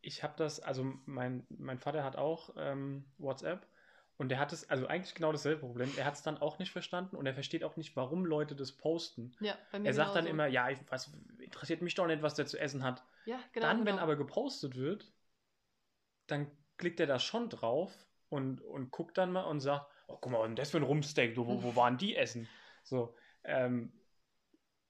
[0.00, 3.66] Ich habe das, also mein, mein Vater hat auch ähm, WhatsApp
[4.22, 5.92] und der hat es, also eigentlich genau dasselbe Problem.
[5.96, 8.70] Er hat es dann auch nicht verstanden und er versteht auch nicht, warum Leute das
[8.70, 9.34] posten.
[9.40, 10.30] Ja, bei mir Er sagt dann genauso.
[10.30, 13.02] immer, ja, ich, was interessiert mich doch nicht, was der zu essen hat.
[13.24, 13.90] ja, genau, dann, genau.
[13.90, 15.12] wenn aber gepostet wird,
[16.28, 17.92] dann klickt er da schon drauf
[18.28, 20.76] und, und guckt dann mal und sagt, oh, guck mal, was ist denn das für
[20.76, 22.48] ein Rumsteak, du, wo, wo waren die essen?
[22.84, 23.92] So, ähm,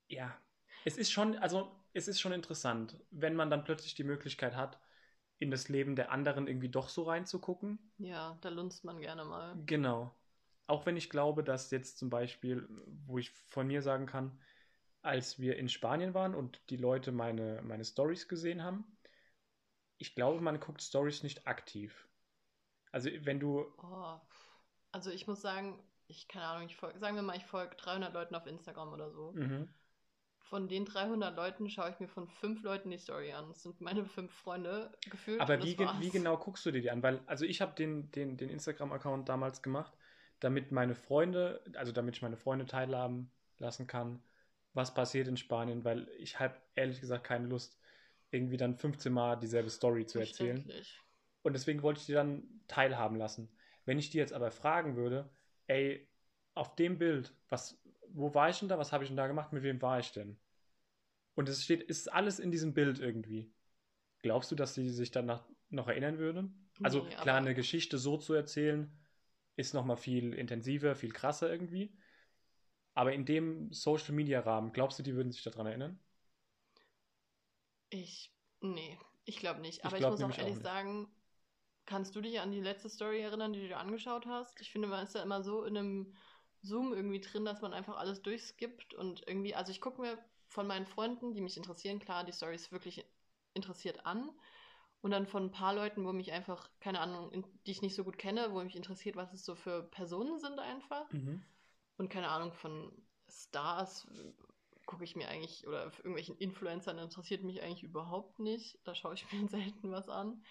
[0.08, 0.38] ja,
[0.84, 4.78] es ist schon, also es ist schon interessant, wenn man dann plötzlich die Möglichkeit hat,
[5.42, 7.78] in das Leben der anderen irgendwie doch so reinzugucken.
[7.98, 9.56] Ja, da lunzt man gerne mal.
[9.66, 10.14] Genau.
[10.66, 12.66] Auch wenn ich glaube, dass jetzt zum Beispiel,
[13.06, 14.40] wo ich von mir sagen kann,
[15.02, 18.84] als wir in Spanien waren und die Leute meine, meine Stories gesehen haben,
[19.98, 22.08] ich glaube, man guckt Stories nicht aktiv.
[22.92, 24.18] Also wenn du, Oh,
[24.92, 28.12] also ich muss sagen, ich keine Ahnung, ich folge, sagen wir mal, ich folge 300
[28.12, 29.32] Leuten auf Instagram oder so.
[29.32, 29.68] mhm.
[30.52, 33.48] Von den 300 Leuten schaue ich mir von fünf Leuten die Story an.
[33.48, 35.40] Das sind meine fünf Freunde gefühlt.
[35.40, 35.98] aber wie, ge- war's.
[35.98, 37.02] wie genau guckst du dir die an?
[37.02, 39.94] Weil, also ich habe den, den, den Instagram-Account damals gemacht,
[40.40, 44.22] damit meine Freunde, also damit ich meine Freunde teilhaben lassen kann,
[44.74, 47.78] was passiert in Spanien, weil ich habe ehrlich gesagt keine Lust,
[48.30, 50.58] irgendwie dann 15 Mal dieselbe Story zu erzählen.
[51.40, 53.48] Und deswegen wollte ich die dann teilhaben lassen.
[53.86, 55.30] Wenn ich die jetzt aber fragen würde,
[55.66, 56.06] ey,
[56.52, 59.54] auf dem Bild, was, wo war ich denn da, was habe ich denn da gemacht,
[59.54, 60.36] mit wem war ich denn?
[61.34, 63.52] Und es steht, ist alles in diesem Bild irgendwie.
[64.22, 66.70] Glaubst du, dass sie sich danach noch erinnern würden?
[66.82, 68.92] Also Nee, klar, eine Geschichte so zu erzählen,
[69.56, 71.94] ist nochmal viel intensiver, viel krasser irgendwie.
[72.94, 75.98] Aber in dem Social Media Rahmen, glaubst du, die würden sich daran erinnern?
[77.90, 79.84] Ich, nee, ich glaube nicht.
[79.84, 80.60] Ich Aber ich, glaub muss auch auch ehrlich nicht.
[80.60, 81.08] sagen,
[81.86, 84.60] kannst du dich an die letzte Story erinnern, die du angeschaut hast?
[84.60, 86.16] Ich finde, man ist ja immer so in einem
[86.62, 90.18] Zoom irgendwie drin, dass man einfach alles durchskippt und irgendwie, also ich gucke mir
[90.52, 93.04] von meinen Freunden, die mich interessieren, klar, die Stories wirklich
[93.54, 94.30] interessiert an.
[95.00, 97.96] Und dann von ein paar Leuten, wo mich einfach, keine Ahnung, in, die ich nicht
[97.96, 101.10] so gut kenne, wo mich interessiert, was es so für Personen sind einfach.
[101.10, 101.42] Mhm.
[101.96, 102.92] Und keine Ahnung, von
[103.28, 104.06] Stars
[104.86, 108.78] gucke ich mir eigentlich, oder irgendwelchen Influencern interessiert mich eigentlich überhaupt nicht.
[108.84, 110.44] Da schaue ich mir selten was an.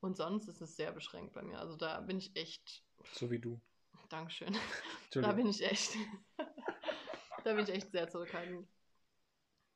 [0.00, 1.58] Und sonst ist es sehr beschränkt bei mir.
[1.58, 2.82] Also da bin ich echt.
[3.12, 3.60] So wie du.
[4.08, 4.56] Dankeschön.
[5.12, 5.96] Da bin ich echt.
[7.44, 8.68] da bin ich echt sehr zurückhaltend.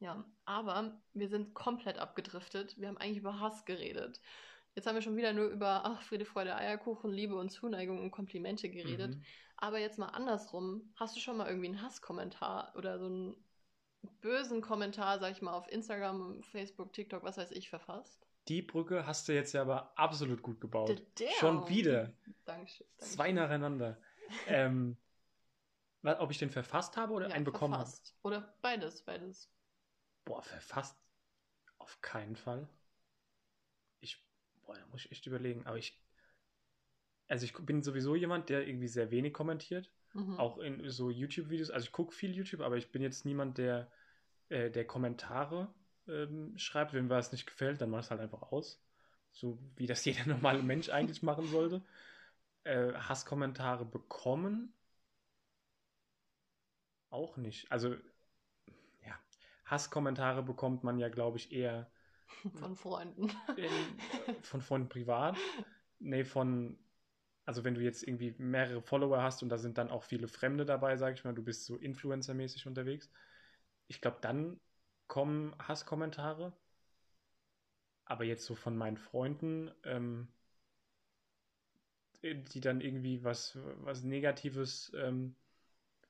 [0.05, 2.79] Ja, aber wir sind komplett abgedriftet.
[2.79, 4.21] Wir haben eigentlich über Hass geredet.
[4.75, 8.11] Jetzt haben wir schon wieder nur über ach, Friede, Freude, Eierkuchen, Liebe und Zuneigung und
[8.11, 9.15] Komplimente geredet.
[9.15, 9.23] Mhm.
[9.57, 10.93] Aber jetzt mal andersrum.
[10.97, 13.35] Hast du schon mal irgendwie einen Hasskommentar oder so einen
[14.21, 18.27] bösen Kommentar, sag ich mal, auf Instagram, Facebook, TikTok, was weiß ich, verfasst?
[18.49, 21.03] Die Brücke hast du jetzt ja aber absolut gut gebaut.
[21.15, 21.29] Damn.
[21.39, 22.13] Schon wieder.
[22.45, 22.45] Dankeschön.
[22.45, 22.87] Dankeschön.
[22.99, 23.99] Zwei nacheinander.
[24.49, 24.99] ähm,
[26.03, 27.91] ob ich den verfasst habe oder Ja, einen bekommen habe?
[28.23, 29.51] Oder beides, beides.
[30.25, 30.97] Boah, verfasst
[31.79, 32.69] auf keinen Fall.
[34.01, 34.23] Ich,
[34.63, 35.67] boah, da muss ich echt überlegen.
[35.67, 36.01] Aber ich,
[37.29, 39.91] also ich bin sowieso jemand, der irgendwie sehr wenig kommentiert.
[40.15, 40.39] Mhm.
[40.39, 41.71] Auch in so YouTube-Videos.
[41.71, 43.91] Also ich gucke viel YouTube, aber ich bin jetzt niemand, der,
[44.49, 45.73] äh, der Kommentare
[46.09, 46.95] ähm, schreibt.
[46.95, 48.81] Wenn mir was nicht gefällt, dann mach es halt einfach aus.
[49.33, 51.83] So wie das jeder normale Mensch eigentlich machen sollte.
[52.65, 54.73] Äh, Hasskommentare bekommen?
[57.11, 57.71] Auch nicht.
[57.71, 57.97] Also,
[59.65, 61.91] Hasskommentare bekommt man ja, glaube ich, eher
[62.55, 63.31] Von Freunden.
[63.57, 63.71] in,
[64.43, 65.37] von Freunden privat.
[65.99, 66.79] Nee, von,
[67.47, 70.65] also wenn du jetzt irgendwie mehrere Follower hast und da sind dann auch viele Fremde
[70.65, 73.11] dabei, sag ich mal, du bist so Influencer-mäßig unterwegs.
[73.89, 74.61] Ich glaube, dann
[75.07, 76.53] kommen Hasskommentare.
[78.07, 80.29] Aber jetzt so von meinen Freunden, ähm,
[82.23, 85.35] die dann irgendwie was, was Negatives ähm,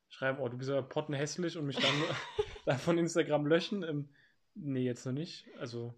[0.08, 1.92] schreiben, oh, du bist aber pottenhässlich und mich dann,
[2.64, 3.82] dann von Instagram löschen.
[3.82, 4.08] Ähm,
[4.54, 5.46] nee, jetzt noch nicht.
[5.58, 5.94] Also,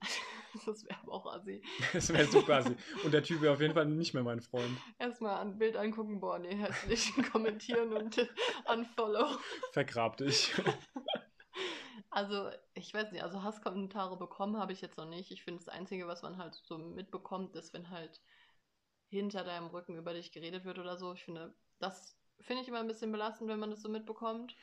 [0.64, 1.62] Das wäre aber auch assi.
[1.92, 2.74] das wäre so quasi.
[3.04, 4.76] Und der Typ wäre auf jeden Fall nicht mehr mein Freund.
[4.98, 8.28] Erstmal ein Bild angucken, boah, nee, hässlich, kommentieren und
[8.64, 9.38] unfollow.
[9.72, 10.54] Vergrab dich.
[12.10, 15.30] Also, ich weiß nicht, also Hasskommentare bekommen habe ich jetzt noch nicht.
[15.30, 18.22] Ich finde, das Einzige, was man halt so mitbekommt, ist, wenn halt
[19.08, 21.12] hinter deinem Rücken über dich geredet wird oder so.
[21.12, 24.56] Ich finde, das finde ich immer ein bisschen belastend, wenn man das so mitbekommt.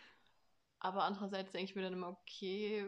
[0.84, 2.86] Aber andererseits denke ich mir dann immer, okay,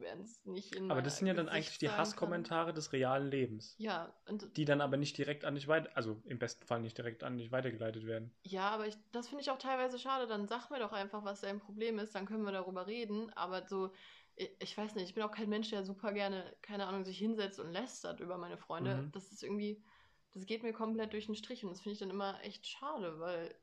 [0.00, 3.76] wenn es nicht in Aber das sind ja dann eigentlich die Hasskommentare des realen Lebens.
[3.76, 3.84] Kann.
[3.84, 6.96] Ja, und Die dann aber nicht direkt an dich weiter, also im besten Fall nicht
[6.96, 8.34] direkt an dich weitergeleitet werden.
[8.44, 10.26] Ja, aber ich, das finde ich auch teilweise schade.
[10.26, 13.30] Dann sag mir doch einfach, was dein Problem ist, dann können wir darüber reden.
[13.34, 13.92] Aber so,
[14.36, 17.18] ich, ich weiß nicht, ich bin auch kein Mensch, der super gerne, keine Ahnung, sich
[17.18, 19.02] hinsetzt und lästert über meine Freunde.
[19.02, 19.12] Mhm.
[19.12, 19.84] Das ist irgendwie,
[20.32, 23.20] das geht mir komplett durch den Strich und das finde ich dann immer echt schade,
[23.20, 23.54] weil,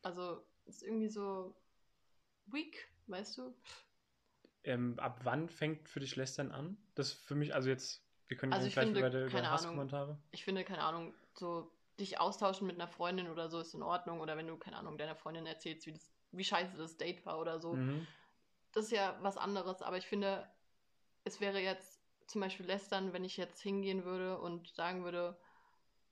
[0.00, 1.54] also, es ist irgendwie so
[2.46, 3.54] weak, weißt du?
[4.64, 6.76] Ähm, ab wann fängt für dich Lästern an?
[6.94, 9.50] Das für mich, also jetzt, wir können Also ja ich gleich finde, über, über.
[9.50, 10.18] Hasskommentare.
[10.32, 14.20] Ich finde, keine Ahnung, so dich austauschen mit einer Freundin oder so ist in Ordnung.
[14.20, 17.38] Oder wenn du, keine Ahnung, deiner Freundin erzählst, wie, das, wie scheiße das Date war
[17.40, 17.74] oder so.
[17.74, 18.06] Mhm.
[18.72, 20.46] das ist ja was anderes, aber ich finde,
[21.24, 25.38] es wäre jetzt zum Beispiel lästern, wenn ich jetzt hingehen würde und sagen würde,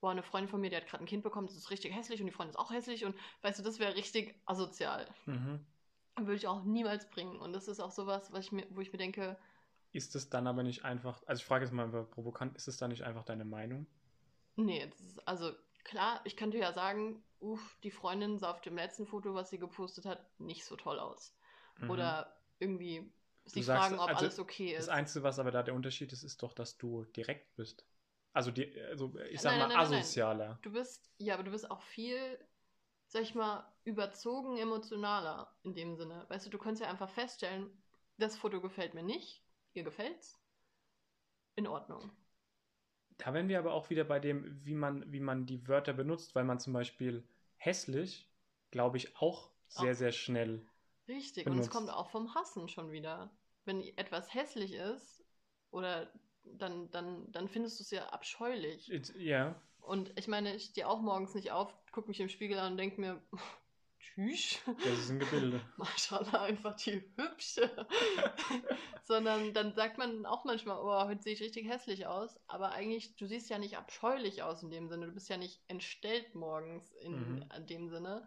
[0.00, 2.20] boah, eine Freundin von mir, die hat gerade ein Kind bekommen, das ist richtig hässlich
[2.20, 5.06] und die Freundin ist auch hässlich und weißt du, das wäre richtig asozial.
[5.26, 5.64] Mhm.
[6.18, 7.38] Würde ich auch niemals bringen.
[7.38, 9.36] Und das ist auch sowas, was ich mir, wo ich mir denke,
[9.90, 12.90] Ist es dann aber nicht einfach, also ich frage jetzt mal provokant, ist es dann
[12.90, 13.88] nicht einfach deine Meinung?
[14.56, 15.52] nee, ist, also
[15.84, 19.58] klar, ich könnte ja sagen, uff, die Freundin sah auf dem letzten Foto, was sie
[19.58, 21.36] gepostet hat, nicht so toll aus.
[21.78, 21.90] Mhm.
[21.90, 23.12] Oder irgendwie
[23.44, 24.88] sie sagst, fragen, ob also, alles okay ist.
[24.88, 27.86] Das Einzige, was aber da der Unterschied ist, ist doch, dass du direkt bist.
[28.32, 30.02] Also, die, also ich sag Nein, mal, nein, nein.
[30.02, 30.58] asozialer.
[30.62, 32.38] Du bist, ja, aber du bist auch viel,
[33.16, 36.26] sag ich mal, überzogen emotionaler in dem Sinne.
[36.28, 37.70] Weißt du, du kannst ja einfach feststellen,
[38.18, 40.38] das Foto gefällt mir nicht, ihr gefällt's.
[41.54, 42.10] In Ordnung.
[43.16, 46.34] Da wären wir aber auch wieder bei dem, wie man, wie man die Wörter benutzt,
[46.34, 47.26] weil man zum Beispiel
[47.56, 48.30] hässlich,
[48.70, 49.96] glaube ich, auch sehr, Auch.
[49.96, 50.66] sehr schnell.
[51.08, 51.46] Richtig.
[51.46, 51.70] Und es benutzt.
[51.70, 53.34] kommt auch vom Hassen schon wieder.
[53.64, 55.24] Wenn etwas hässlich ist,
[55.70, 56.12] oder
[56.44, 58.88] dann, dann, dann findest du es ja abscheulich.
[59.16, 62.72] Ja, Und ich meine, ich stehe auch morgens nicht auf, gucke mich im Spiegel an
[62.72, 63.22] und denke mir,
[64.00, 64.58] tschüss.
[64.82, 65.60] Das ist ein Gebilde.
[65.76, 67.70] Maschallah, einfach die hübsche.
[69.04, 72.40] Sondern dann sagt man auch manchmal, oh, heute sehe ich richtig hässlich aus.
[72.48, 75.06] Aber eigentlich, du siehst ja nicht abscheulich aus in dem Sinne.
[75.06, 77.48] Du bist ja nicht entstellt morgens in Mhm.
[77.68, 78.26] dem Sinne.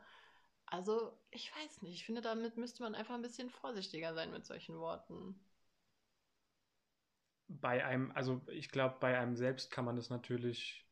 [0.68, 1.96] Also, ich weiß nicht.
[1.96, 5.40] Ich finde, damit müsste man einfach ein bisschen vorsichtiger sein mit solchen Worten.
[7.48, 10.89] Bei einem, also ich glaube, bei einem selbst kann man das natürlich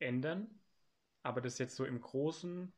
[0.00, 0.60] ändern,
[1.22, 2.72] aber das jetzt so im Großen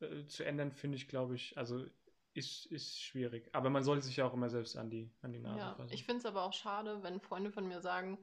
[0.00, 1.86] äh, zu ändern, finde ich, glaube ich, also
[2.34, 3.50] ist, ist schwierig.
[3.54, 5.88] Aber man sollte sich ja auch immer selbst an die, an die Nase Ja, fassen.
[5.88, 8.18] ich finde es aber auch schade, wenn Freunde von mir sagen,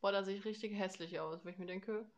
[0.00, 1.44] boah, da sehe ich richtig hässlich aus.
[1.44, 2.10] Weil ich mir denke,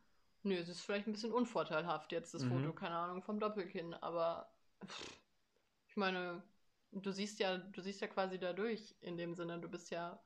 [0.42, 2.44] nö, es ist vielleicht ein bisschen unvorteilhaft jetzt, das Mhm.
[2.44, 3.94] Foto, keine Ahnung, vom Doppelkinn.
[3.94, 4.52] Aber
[4.87, 5.12] pff,
[5.88, 6.42] ich meine,
[6.92, 10.20] du siehst ja, du siehst ja quasi dadurch in dem Sinne, du bist ja.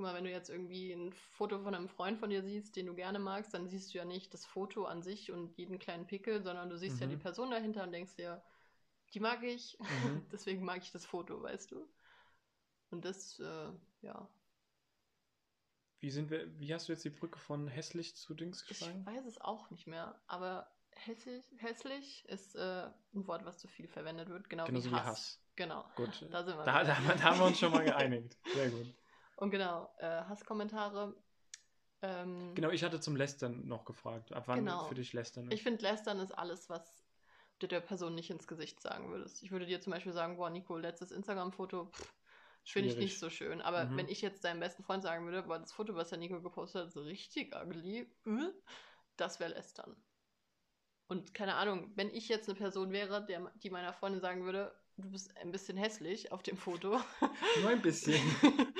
[0.00, 2.86] Guck mal, wenn du jetzt irgendwie ein Foto von einem Freund von dir siehst, den
[2.86, 6.06] du gerne magst, dann siehst du ja nicht das Foto an sich und jeden kleinen
[6.06, 7.10] Pickel, sondern du siehst ja Mhm.
[7.10, 8.42] die Person dahinter und denkst dir,
[9.14, 10.24] die mag ich, Mhm.
[10.32, 11.86] deswegen mag ich das Foto, weißt du?
[12.90, 13.70] Und das, äh,
[14.02, 14.28] ja,
[16.00, 19.06] Wie sind wir, wie hast du jetzt die Brücke von hässlich zu Dings ich geschlagen?
[19.06, 23.88] weiß es auch nicht mehr, aber hässlich, hässlich ist äh, ein Wort, was zu viel
[23.88, 25.04] verwendet wird, genau Genauso wie wie Hass.
[25.04, 25.38] Hass.
[25.56, 25.84] Genau.
[25.94, 26.24] Gut.
[26.30, 26.64] Da sind wir.
[26.64, 28.36] Da, da, da haben wir uns schon mal geeinigt.
[28.52, 28.94] Sehr gut.
[29.40, 31.16] Und genau, äh, Hasskommentare.
[32.02, 34.32] Ähm, Genau, ich hatte zum Lästern noch gefragt.
[34.32, 34.84] Ab wann Genau.
[34.84, 35.50] für dich Lästern?
[35.50, 37.02] Ich finde, lästern ist alles, was
[37.58, 39.42] du der Person nicht ins Gesicht sagen würdest.
[39.42, 41.90] Ich würde dir zum Beispiel sagen, boah, Nico, letztes Instagram-Foto,
[42.64, 43.62] finde ich nicht so schön.
[43.62, 43.96] Aber Mhm.
[43.96, 46.82] wenn ich jetzt deinem besten Freund sagen würde, boah, das Foto, was der Nico gepostet
[46.82, 48.52] hat, ist richtig ugly, äh,
[49.16, 49.96] das wäre lästern.
[51.08, 54.72] Und keine Ahnung, wenn ich jetzt eine Person wäre, der, die meiner Freundin sagen würde,
[54.98, 57.00] du bist ein bisschen hässlich auf dem Foto,
[57.62, 58.14] Nur ein bisschen.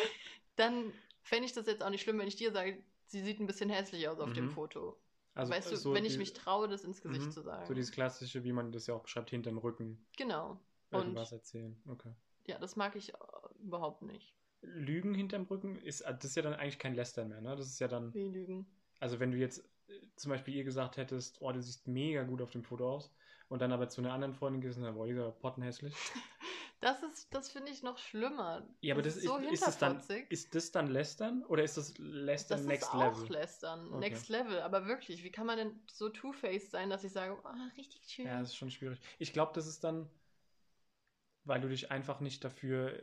[0.60, 0.92] dann
[1.22, 3.70] fände ich das jetzt auch nicht schlimm, wenn ich dir sage, sie sieht ein bisschen
[3.70, 4.50] hässlich aus auf dem Mhm.
[4.50, 5.00] Foto.
[5.34, 7.30] Also, weißt du, so wenn ich die- mich traue, das ins Gesicht Mhm.
[7.30, 7.66] zu sagen.
[7.66, 10.60] So dieses klassische, wie man das ja auch beschreibt, hinterm Rücken genau.
[10.92, 11.80] Irgendwas erzählen.
[11.88, 12.12] Okay.
[12.46, 13.16] ja, das mag ich äh,
[13.62, 14.34] überhaupt nicht.
[14.62, 17.54] Lügen hinterm Rücken ist, das ist ja dann eigentlich kein Lästern mehr, ne?
[17.56, 18.66] Das ist ja dann, Wie Lügen.
[18.98, 22.42] also wenn du jetzt äh, zum Beispiel ihr gesagt hättest, oh, du siehst mega gut
[22.42, 23.10] auf dem Foto aus,
[23.48, 25.94] und dann aber zu einer anderen Freundin gehst und sagst, boah, die ist aber pottenhässlich.
[26.80, 28.66] Das ist, das finde ich noch schlimmer.
[28.80, 31.98] Ja, aber das, ist, so ist, das dann, ist das dann Lästern oder ist das
[31.98, 33.28] Lästern das Next ist auch Level?
[33.28, 33.86] lästern.
[33.92, 34.00] Okay.
[34.00, 34.60] Next Level.
[34.62, 38.26] Aber wirklich, wie kann man denn so two-faced sein, dass ich sage, oh, richtig schön.
[38.26, 38.98] Ja, das ist schon schwierig.
[39.18, 40.08] Ich glaube, das ist dann,
[41.44, 42.98] weil du dich einfach nicht dafür.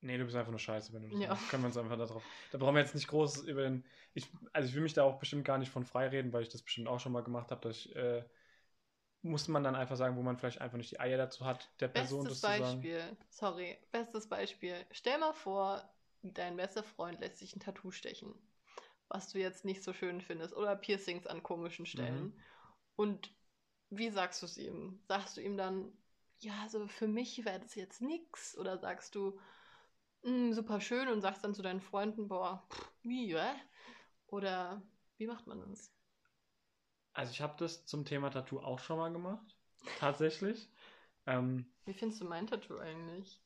[0.00, 1.28] Nee, du bist einfach nur scheiße, wenn du das Ja.
[1.28, 1.50] machst.
[1.50, 2.22] Können wir uns einfach darauf.
[2.52, 3.84] Da brauchen wir jetzt nicht groß über den.
[4.12, 6.50] Ich, also ich will mich da auch bestimmt gar nicht von frei reden, weil ich
[6.50, 7.60] das bestimmt auch schon mal gemacht habe.
[7.68, 8.22] Dass ich, äh,
[9.24, 11.88] muss man dann einfach sagen, wo man vielleicht einfach nicht die Eier dazu hat, der
[11.88, 12.80] Person Bestes das zu sagen.
[12.82, 13.16] Beispiel.
[13.30, 14.86] Sorry, bestes Beispiel.
[14.92, 15.82] Stell mal vor,
[16.22, 18.34] dein bester Freund lässt sich ein Tattoo stechen,
[19.08, 22.24] was du jetzt nicht so schön findest, oder Piercings an komischen Stellen.
[22.24, 22.42] Mhm.
[22.96, 23.34] Und
[23.90, 25.00] wie sagst du es ihm?
[25.08, 25.92] Sagst du ihm dann,
[26.40, 28.56] ja, also für mich wäre das jetzt nix?
[28.58, 29.38] Oder sagst du,
[30.22, 33.54] "Mm, super schön und sagst dann zu deinen Freunden, boah, pff, wie, hä?
[34.26, 34.82] Oder
[35.18, 35.93] wie macht man das?
[37.14, 39.56] Also ich habe das zum Thema Tattoo auch schon mal gemacht.
[39.98, 40.68] Tatsächlich.
[41.26, 43.40] Ähm, Wie findest du mein Tattoo eigentlich?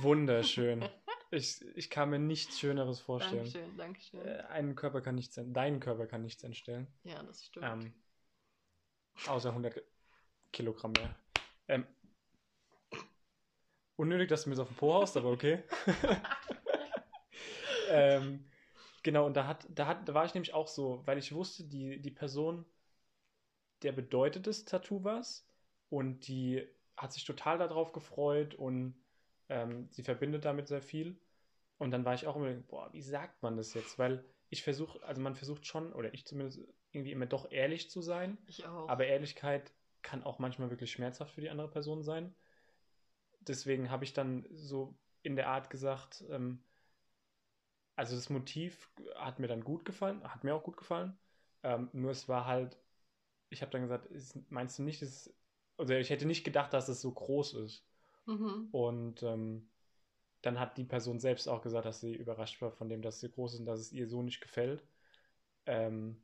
[0.00, 0.82] wunderschön.
[1.30, 3.44] ich, ich kann mir nichts Schöneres vorstellen.
[3.44, 4.26] Dankeschön, Dankeschön.
[4.26, 6.86] Äh, einen Körper kann nichts, en- dein Körper kann nichts entstellen.
[7.04, 7.66] ja, das stimmt.
[7.66, 7.92] Ähm,
[9.26, 9.82] außer 100
[10.52, 11.14] Kilogramm mehr.
[11.68, 11.86] Ähm,
[13.96, 15.64] unnötig, dass du mir so auf den Po haust, aber okay.
[17.90, 18.48] ähm,
[19.04, 21.62] genau, und da, hat, da, hat, da war ich nämlich auch so, weil ich wusste,
[21.62, 22.64] die, die Person,
[23.82, 25.46] der bedeutet das Tattoo was
[25.90, 28.96] und die hat sich total darauf gefreut und
[29.48, 31.20] ähm, sie verbindet damit sehr viel.
[31.78, 33.98] Und dann war ich auch immer, boah, wie sagt man das jetzt?
[33.98, 36.60] Weil ich versuche, also man versucht schon, oder ich zumindest
[36.92, 38.38] irgendwie immer doch ehrlich zu sein.
[38.46, 38.88] ich auch.
[38.88, 42.34] Aber Ehrlichkeit kann auch manchmal wirklich schmerzhaft für die andere Person sein.
[43.40, 46.62] Deswegen habe ich dann so in der Art gesagt, ähm,
[47.96, 51.16] also das Motiv hat mir dann gut gefallen, hat mir auch gut gefallen.
[51.62, 52.76] Ähm, nur es war halt,
[53.50, 55.32] ich habe dann gesagt, ist, meinst du nicht, dass,
[55.78, 57.84] also ich hätte nicht gedacht, dass es so groß ist.
[58.26, 58.68] mhm.
[58.72, 59.68] Und ähm,
[60.42, 63.30] dann hat die Person selbst auch gesagt, dass sie überrascht war von dem, dass sie
[63.30, 64.84] groß ist und dass es ihr so nicht gefällt.
[65.66, 66.20] Ähm,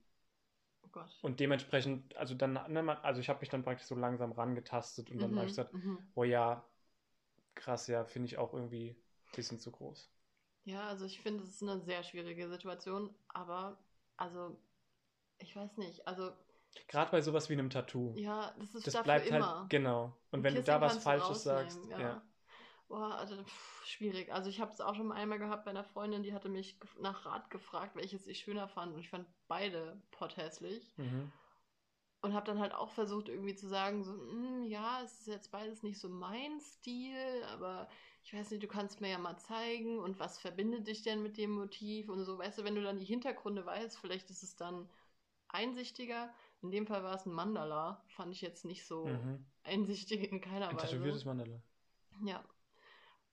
[0.83, 1.11] Oh Gott.
[1.23, 5.19] und dementsprechend, also dann, ne, also ich habe mich dann praktisch so langsam rangetastet und
[5.21, 5.99] dann habe ich gesagt, mhm.
[6.15, 6.65] oh ja,
[7.55, 10.11] krass, ja, finde ich auch irgendwie ein bisschen zu groß.
[10.65, 13.79] Ja, also ich finde, es ist eine sehr schwierige Situation, aber
[14.17, 14.57] also
[15.39, 16.33] ich weiß nicht, also
[16.89, 18.15] Gerade bei sowas wie einem Tattoo.
[18.17, 19.61] ja, das ist das bleibt immer.
[19.61, 20.13] halt, genau.
[20.31, 22.23] Und Ein wenn du Piercing da was du Falsches sagst, rausnehmen, ja.
[22.89, 24.33] Boah, also pff, schwierig.
[24.33, 27.25] Also ich habe es auch schon einmal gehabt bei einer Freundin, die hatte mich nach
[27.25, 30.95] Rat gefragt, welches ich schöner fand und ich fand beide potthässlich.
[30.99, 31.31] Mhm.
[32.23, 35.51] und habe dann halt auch versucht irgendwie zu sagen, so, "Mm, ja, es ist jetzt
[35.51, 37.89] beides nicht so mein Stil, aber
[38.23, 41.37] ich weiß nicht, du kannst mir ja mal zeigen und was verbindet dich denn mit
[41.37, 44.57] dem Motiv und so, weißt du, wenn du dann die Hintergründe weißt, vielleicht ist es
[44.57, 44.89] dann
[45.49, 46.33] einsichtiger.
[46.63, 49.45] In dem Fall war es ein Mandala, fand ich jetzt nicht so Mhm.
[49.65, 50.89] einsichtig in keiner Ein Weise.
[50.89, 51.61] tätowiertes Mandala.
[52.25, 52.45] Ja.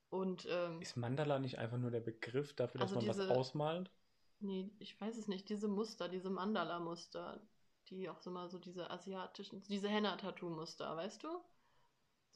[0.09, 3.35] Und ähm, Ist Mandala nicht einfach nur der Begriff dafür, dass Also man was diese-
[3.35, 3.91] ausmalt?
[4.39, 5.49] Nee, ich weiß es nicht.
[5.49, 7.41] Diese Muster, diese Mandala-Muster,
[7.89, 11.27] die auch so mal so diese asiatischen, diese Henna-Tattoo-Muster, weißt du?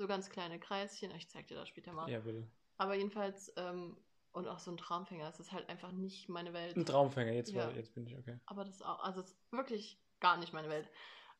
[0.01, 1.11] So ganz kleine Kreischen.
[1.11, 2.09] Ich zeig dir das später mal.
[2.09, 2.47] Ja, bitte.
[2.77, 3.95] Aber jedenfalls, ähm,
[4.31, 6.75] und auch so ein Traumfänger, das ist halt einfach nicht meine Welt.
[6.75, 7.67] Ein Traumfänger, jetzt, Ja.
[7.67, 8.39] war, jetzt bin ich okay.
[8.47, 10.89] Aber das ist auch, also es ist wirklich gar nicht meine Welt.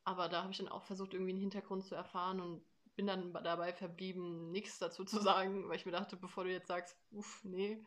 [0.04, 2.62] Aber da habe ich dann auch versucht, irgendwie einen Hintergrund zu erfahren und
[2.96, 6.68] bin dann dabei verblieben, nichts dazu zu sagen, weil ich mir dachte, bevor du jetzt
[6.68, 7.84] sagst, uff, nee,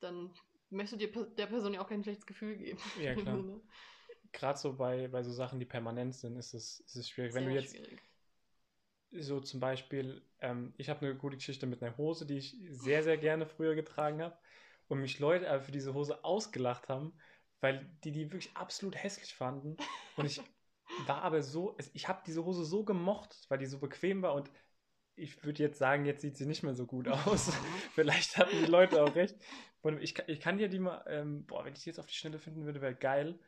[0.00, 0.30] dann
[0.68, 2.78] möchtest du dir der Person ja auch kein schlechtes Gefühl geben.
[3.00, 3.42] Ja, klar.
[4.32, 7.32] Gerade so bei, bei so Sachen, die permanent sind, ist es, ist es schwierig.
[7.32, 8.02] Wenn Sehr du jetzt schwierig.
[9.12, 13.02] So zum Beispiel, ähm, ich habe eine gute Geschichte mit einer Hose, die ich sehr,
[13.02, 14.36] sehr gerne früher getragen habe
[14.88, 17.12] und mich Leute aber für diese Hose ausgelacht haben,
[17.60, 19.76] weil die die wirklich absolut hässlich fanden
[20.16, 20.40] und ich
[21.06, 24.50] war aber so, ich habe diese Hose so gemocht, weil die so bequem war und
[25.16, 27.52] ich würde jetzt sagen, jetzt sieht sie nicht mehr so gut aus.
[27.94, 29.36] Vielleicht hatten die Leute auch recht.
[29.82, 32.06] Und ich, kann- ich kann dir die mal, ähm, boah, wenn ich die jetzt auf
[32.06, 33.38] die Schnelle finden würde, wäre geil,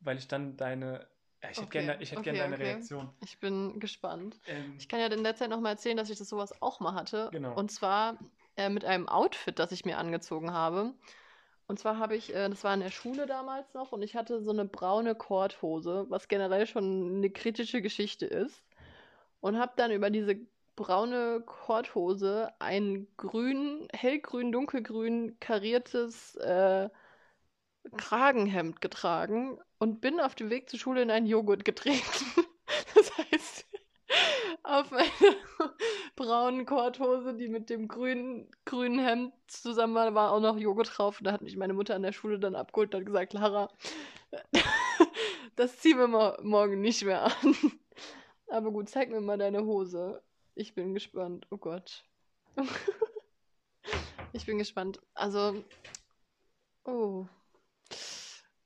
[0.00, 1.08] weil ich dann deine,
[1.42, 2.64] ich hätte Okay, gerne ich hätte okay, gerne deine okay.
[2.64, 3.08] Reaktion.
[3.24, 4.38] Ich bin gespannt.
[4.46, 6.80] Ähm, Ich kann ja in der Zeit noch mal erzählen, dass ich das sowas auch
[6.80, 7.28] mal hatte.
[7.32, 7.54] Genau.
[7.54, 8.18] Und zwar
[8.56, 10.94] äh, mit einem Outfit, das ich mir angezogen habe.
[11.66, 14.42] Und zwar habe ich, äh, das war in der Schule damals noch, und ich hatte
[14.42, 18.62] so eine braune Korthose, was generell schon eine kritische Geschichte ist.
[19.40, 20.36] Und habe dann über diese
[20.76, 26.90] braune Korthose ein grün, hellgrün, dunkelgrün kariertes äh,
[27.96, 32.00] Kragenhemd getragen und bin auf dem Weg zur Schule in einen Joghurt getreten.
[32.94, 33.66] Das heißt,
[34.62, 35.10] auf meine
[36.16, 41.18] braunen Korthose, die mit dem grünen, grünen Hemd zusammen war, war auch noch Joghurt drauf.
[41.20, 43.70] Da hat mich meine Mutter an der Schule dann abgeholt und hat gesagt, Lara,
[45.56, 47.56] das ziehen wir mo morgen nicht mehr an.
[48.48, 50.22] Aber gut, zeig mir mal deine Hose.
[50.54, 51.46] Ich bin gespannt.
[51.50, 52.04] Oh Gott.
[54.32, 55.00] Ich bin gespannt.
[55.14, 55.64] Also,
[56.84, 57.26] oh.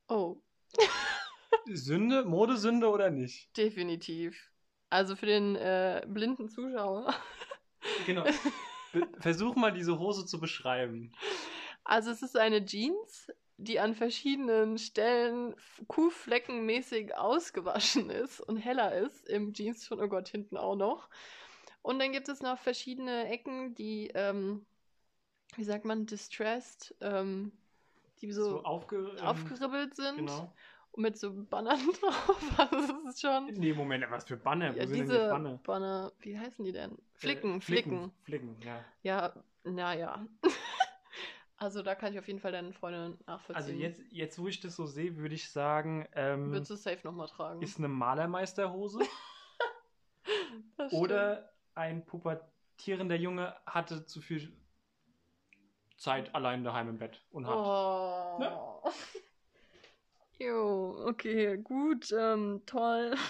[0.09, 0.37] Oh,
[1.67, 3.57] Sünde, Modesünde oder nicht?
[3.57, 4.51] definitiv.
[4.91, 7.15] Also für den äh, blinden Zuschauer.
[8.07, 8.25] Genau.
[9.21, 11.13] Versuch mal diese Hose zu beschreiben.
[11.85, 15.55] Also es ist eine Jeans, die an verschiedenen Stellen
[15.87, 19.29] kuhfleckenmäßig ausgewaschen ist und heller ist.
[19.29, 21.11] Im Jeans schon, oh Gott, hinten auch noch.
[21.83, 24.65] Und dann gibt es noch verschiedene Ecken, die, ähm,
[25.57, 27.53] wie sagt man, distressed, ähm,
[28.27, 30.17] die so, aufge ähm, aufgeribbelt sind.
[30.17, 30.53] Genau.
[30.93, 32.41] Und mit so Bannern drauf.
[32.59, 33.47] Also das ist schon.
[33.47, 34.75] Nee, Moment, was für Banner?
[34.75, 35.59] Wo Ja, sind denn die diese Banner?
[35.65, 36.97] Banner, wie heißen die denn?
[37.15, 38.13] Flicken, Äh, Flicken.
[38.23, 38.85] Flicken, ja.
[39.03, 39.35] Ja,
[39.65, 40.25] naja.
[41.57, 43.57] also da kann ich auf jeden Fall deine Freundin nachvollziehen.
[43.57, 47.01] Also jetzt, jetzt, wo ich das so sehe, würde ich sagen, ähm, Würdest du safe
[47.03, 47.61] nochmal tragen.
[47.61, 49.01] ist eine Malermeisterhose
[50.93, 54.53] oder ein pubertierender Junge hatte zu viel
[55.96, 57.57] Zeit allein daheim im Bett und hat.
[57.57, 58.38] Oh.
[58.38, 58.59] Ne?
[60.38, 63.14] Jo, okay, gut, ähm, toll.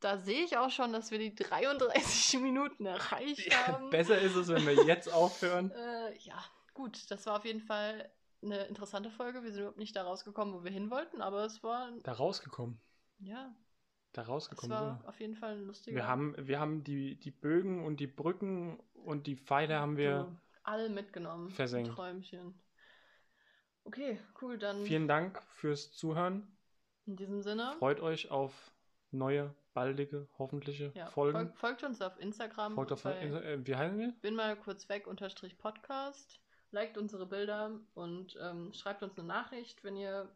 [0.00, 3.88] Da sehe ich auch schon, dass wir die 33 Minuten erreicht haben.
[3.88, 5.70] Besser ist es, wenn wir jetzt aufhören.
[5.70, 6.34] Äh, ja,
[6.74, 8.10] gut, das war auf jeden Fall
[8.42, 9.42] eine interessante Folge.
[9.42, 12.78] Wir sind überhaupt nicht da rausgekommen, wo wir hin wollten, aber es war, Da rausgekommen.
[13.20, 13.54] ja,
[14.12, 14.76] Da es rausgekommen.
[14.76, 15.08] war so.
[15.08, 15.96] auf jeden Fall ein lustiger.
[15.96, 20.24] Wir haben, wir haben die, die Bögen und die Brücken und die Pfeile haben wir.
[20.24, 21.50] so alle mitgenommen.
[21.50, 21.92] versenkt.
[21.92, 22.60] Träumchen.
[23.84, 26.56] Okay, cool, dann Vielen Dank fürs Zuhören.
[27.06, 27.74] in diesem Sinne.
[27.78, 28.72] Freut euch auf
[29.10, 31.38] neue, baldige, hoffentliche Ja, Folgen.
[31.38, 32.74] folgt, folgt uns auf Instagram.
[32.74, 34.12] Folgt auf, bei äh, wie heißen wir?
[34.22, 36.40] bin mal kurz weg unterstrich Podcast.
[36.70, 40.34] Liked unsere Bilder und ähm, schreibt uns eine Nachricht, wenn ihr,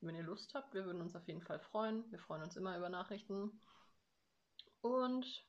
[0.00, 0.72] wenn ihr Lust habt.
[0.72, 2.10] Wir würden uns auf jeden Fall freuen.
[2.10, 3.60] Wir freuen uns immer über Nachrichten.
[4.80, 5.44] Und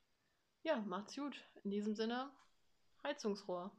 [0.64, 1.40] ja, macht's gut.
[1.64, 2.30] In diesem Sinne,
[3.04, 3.72] Heizungsrohr.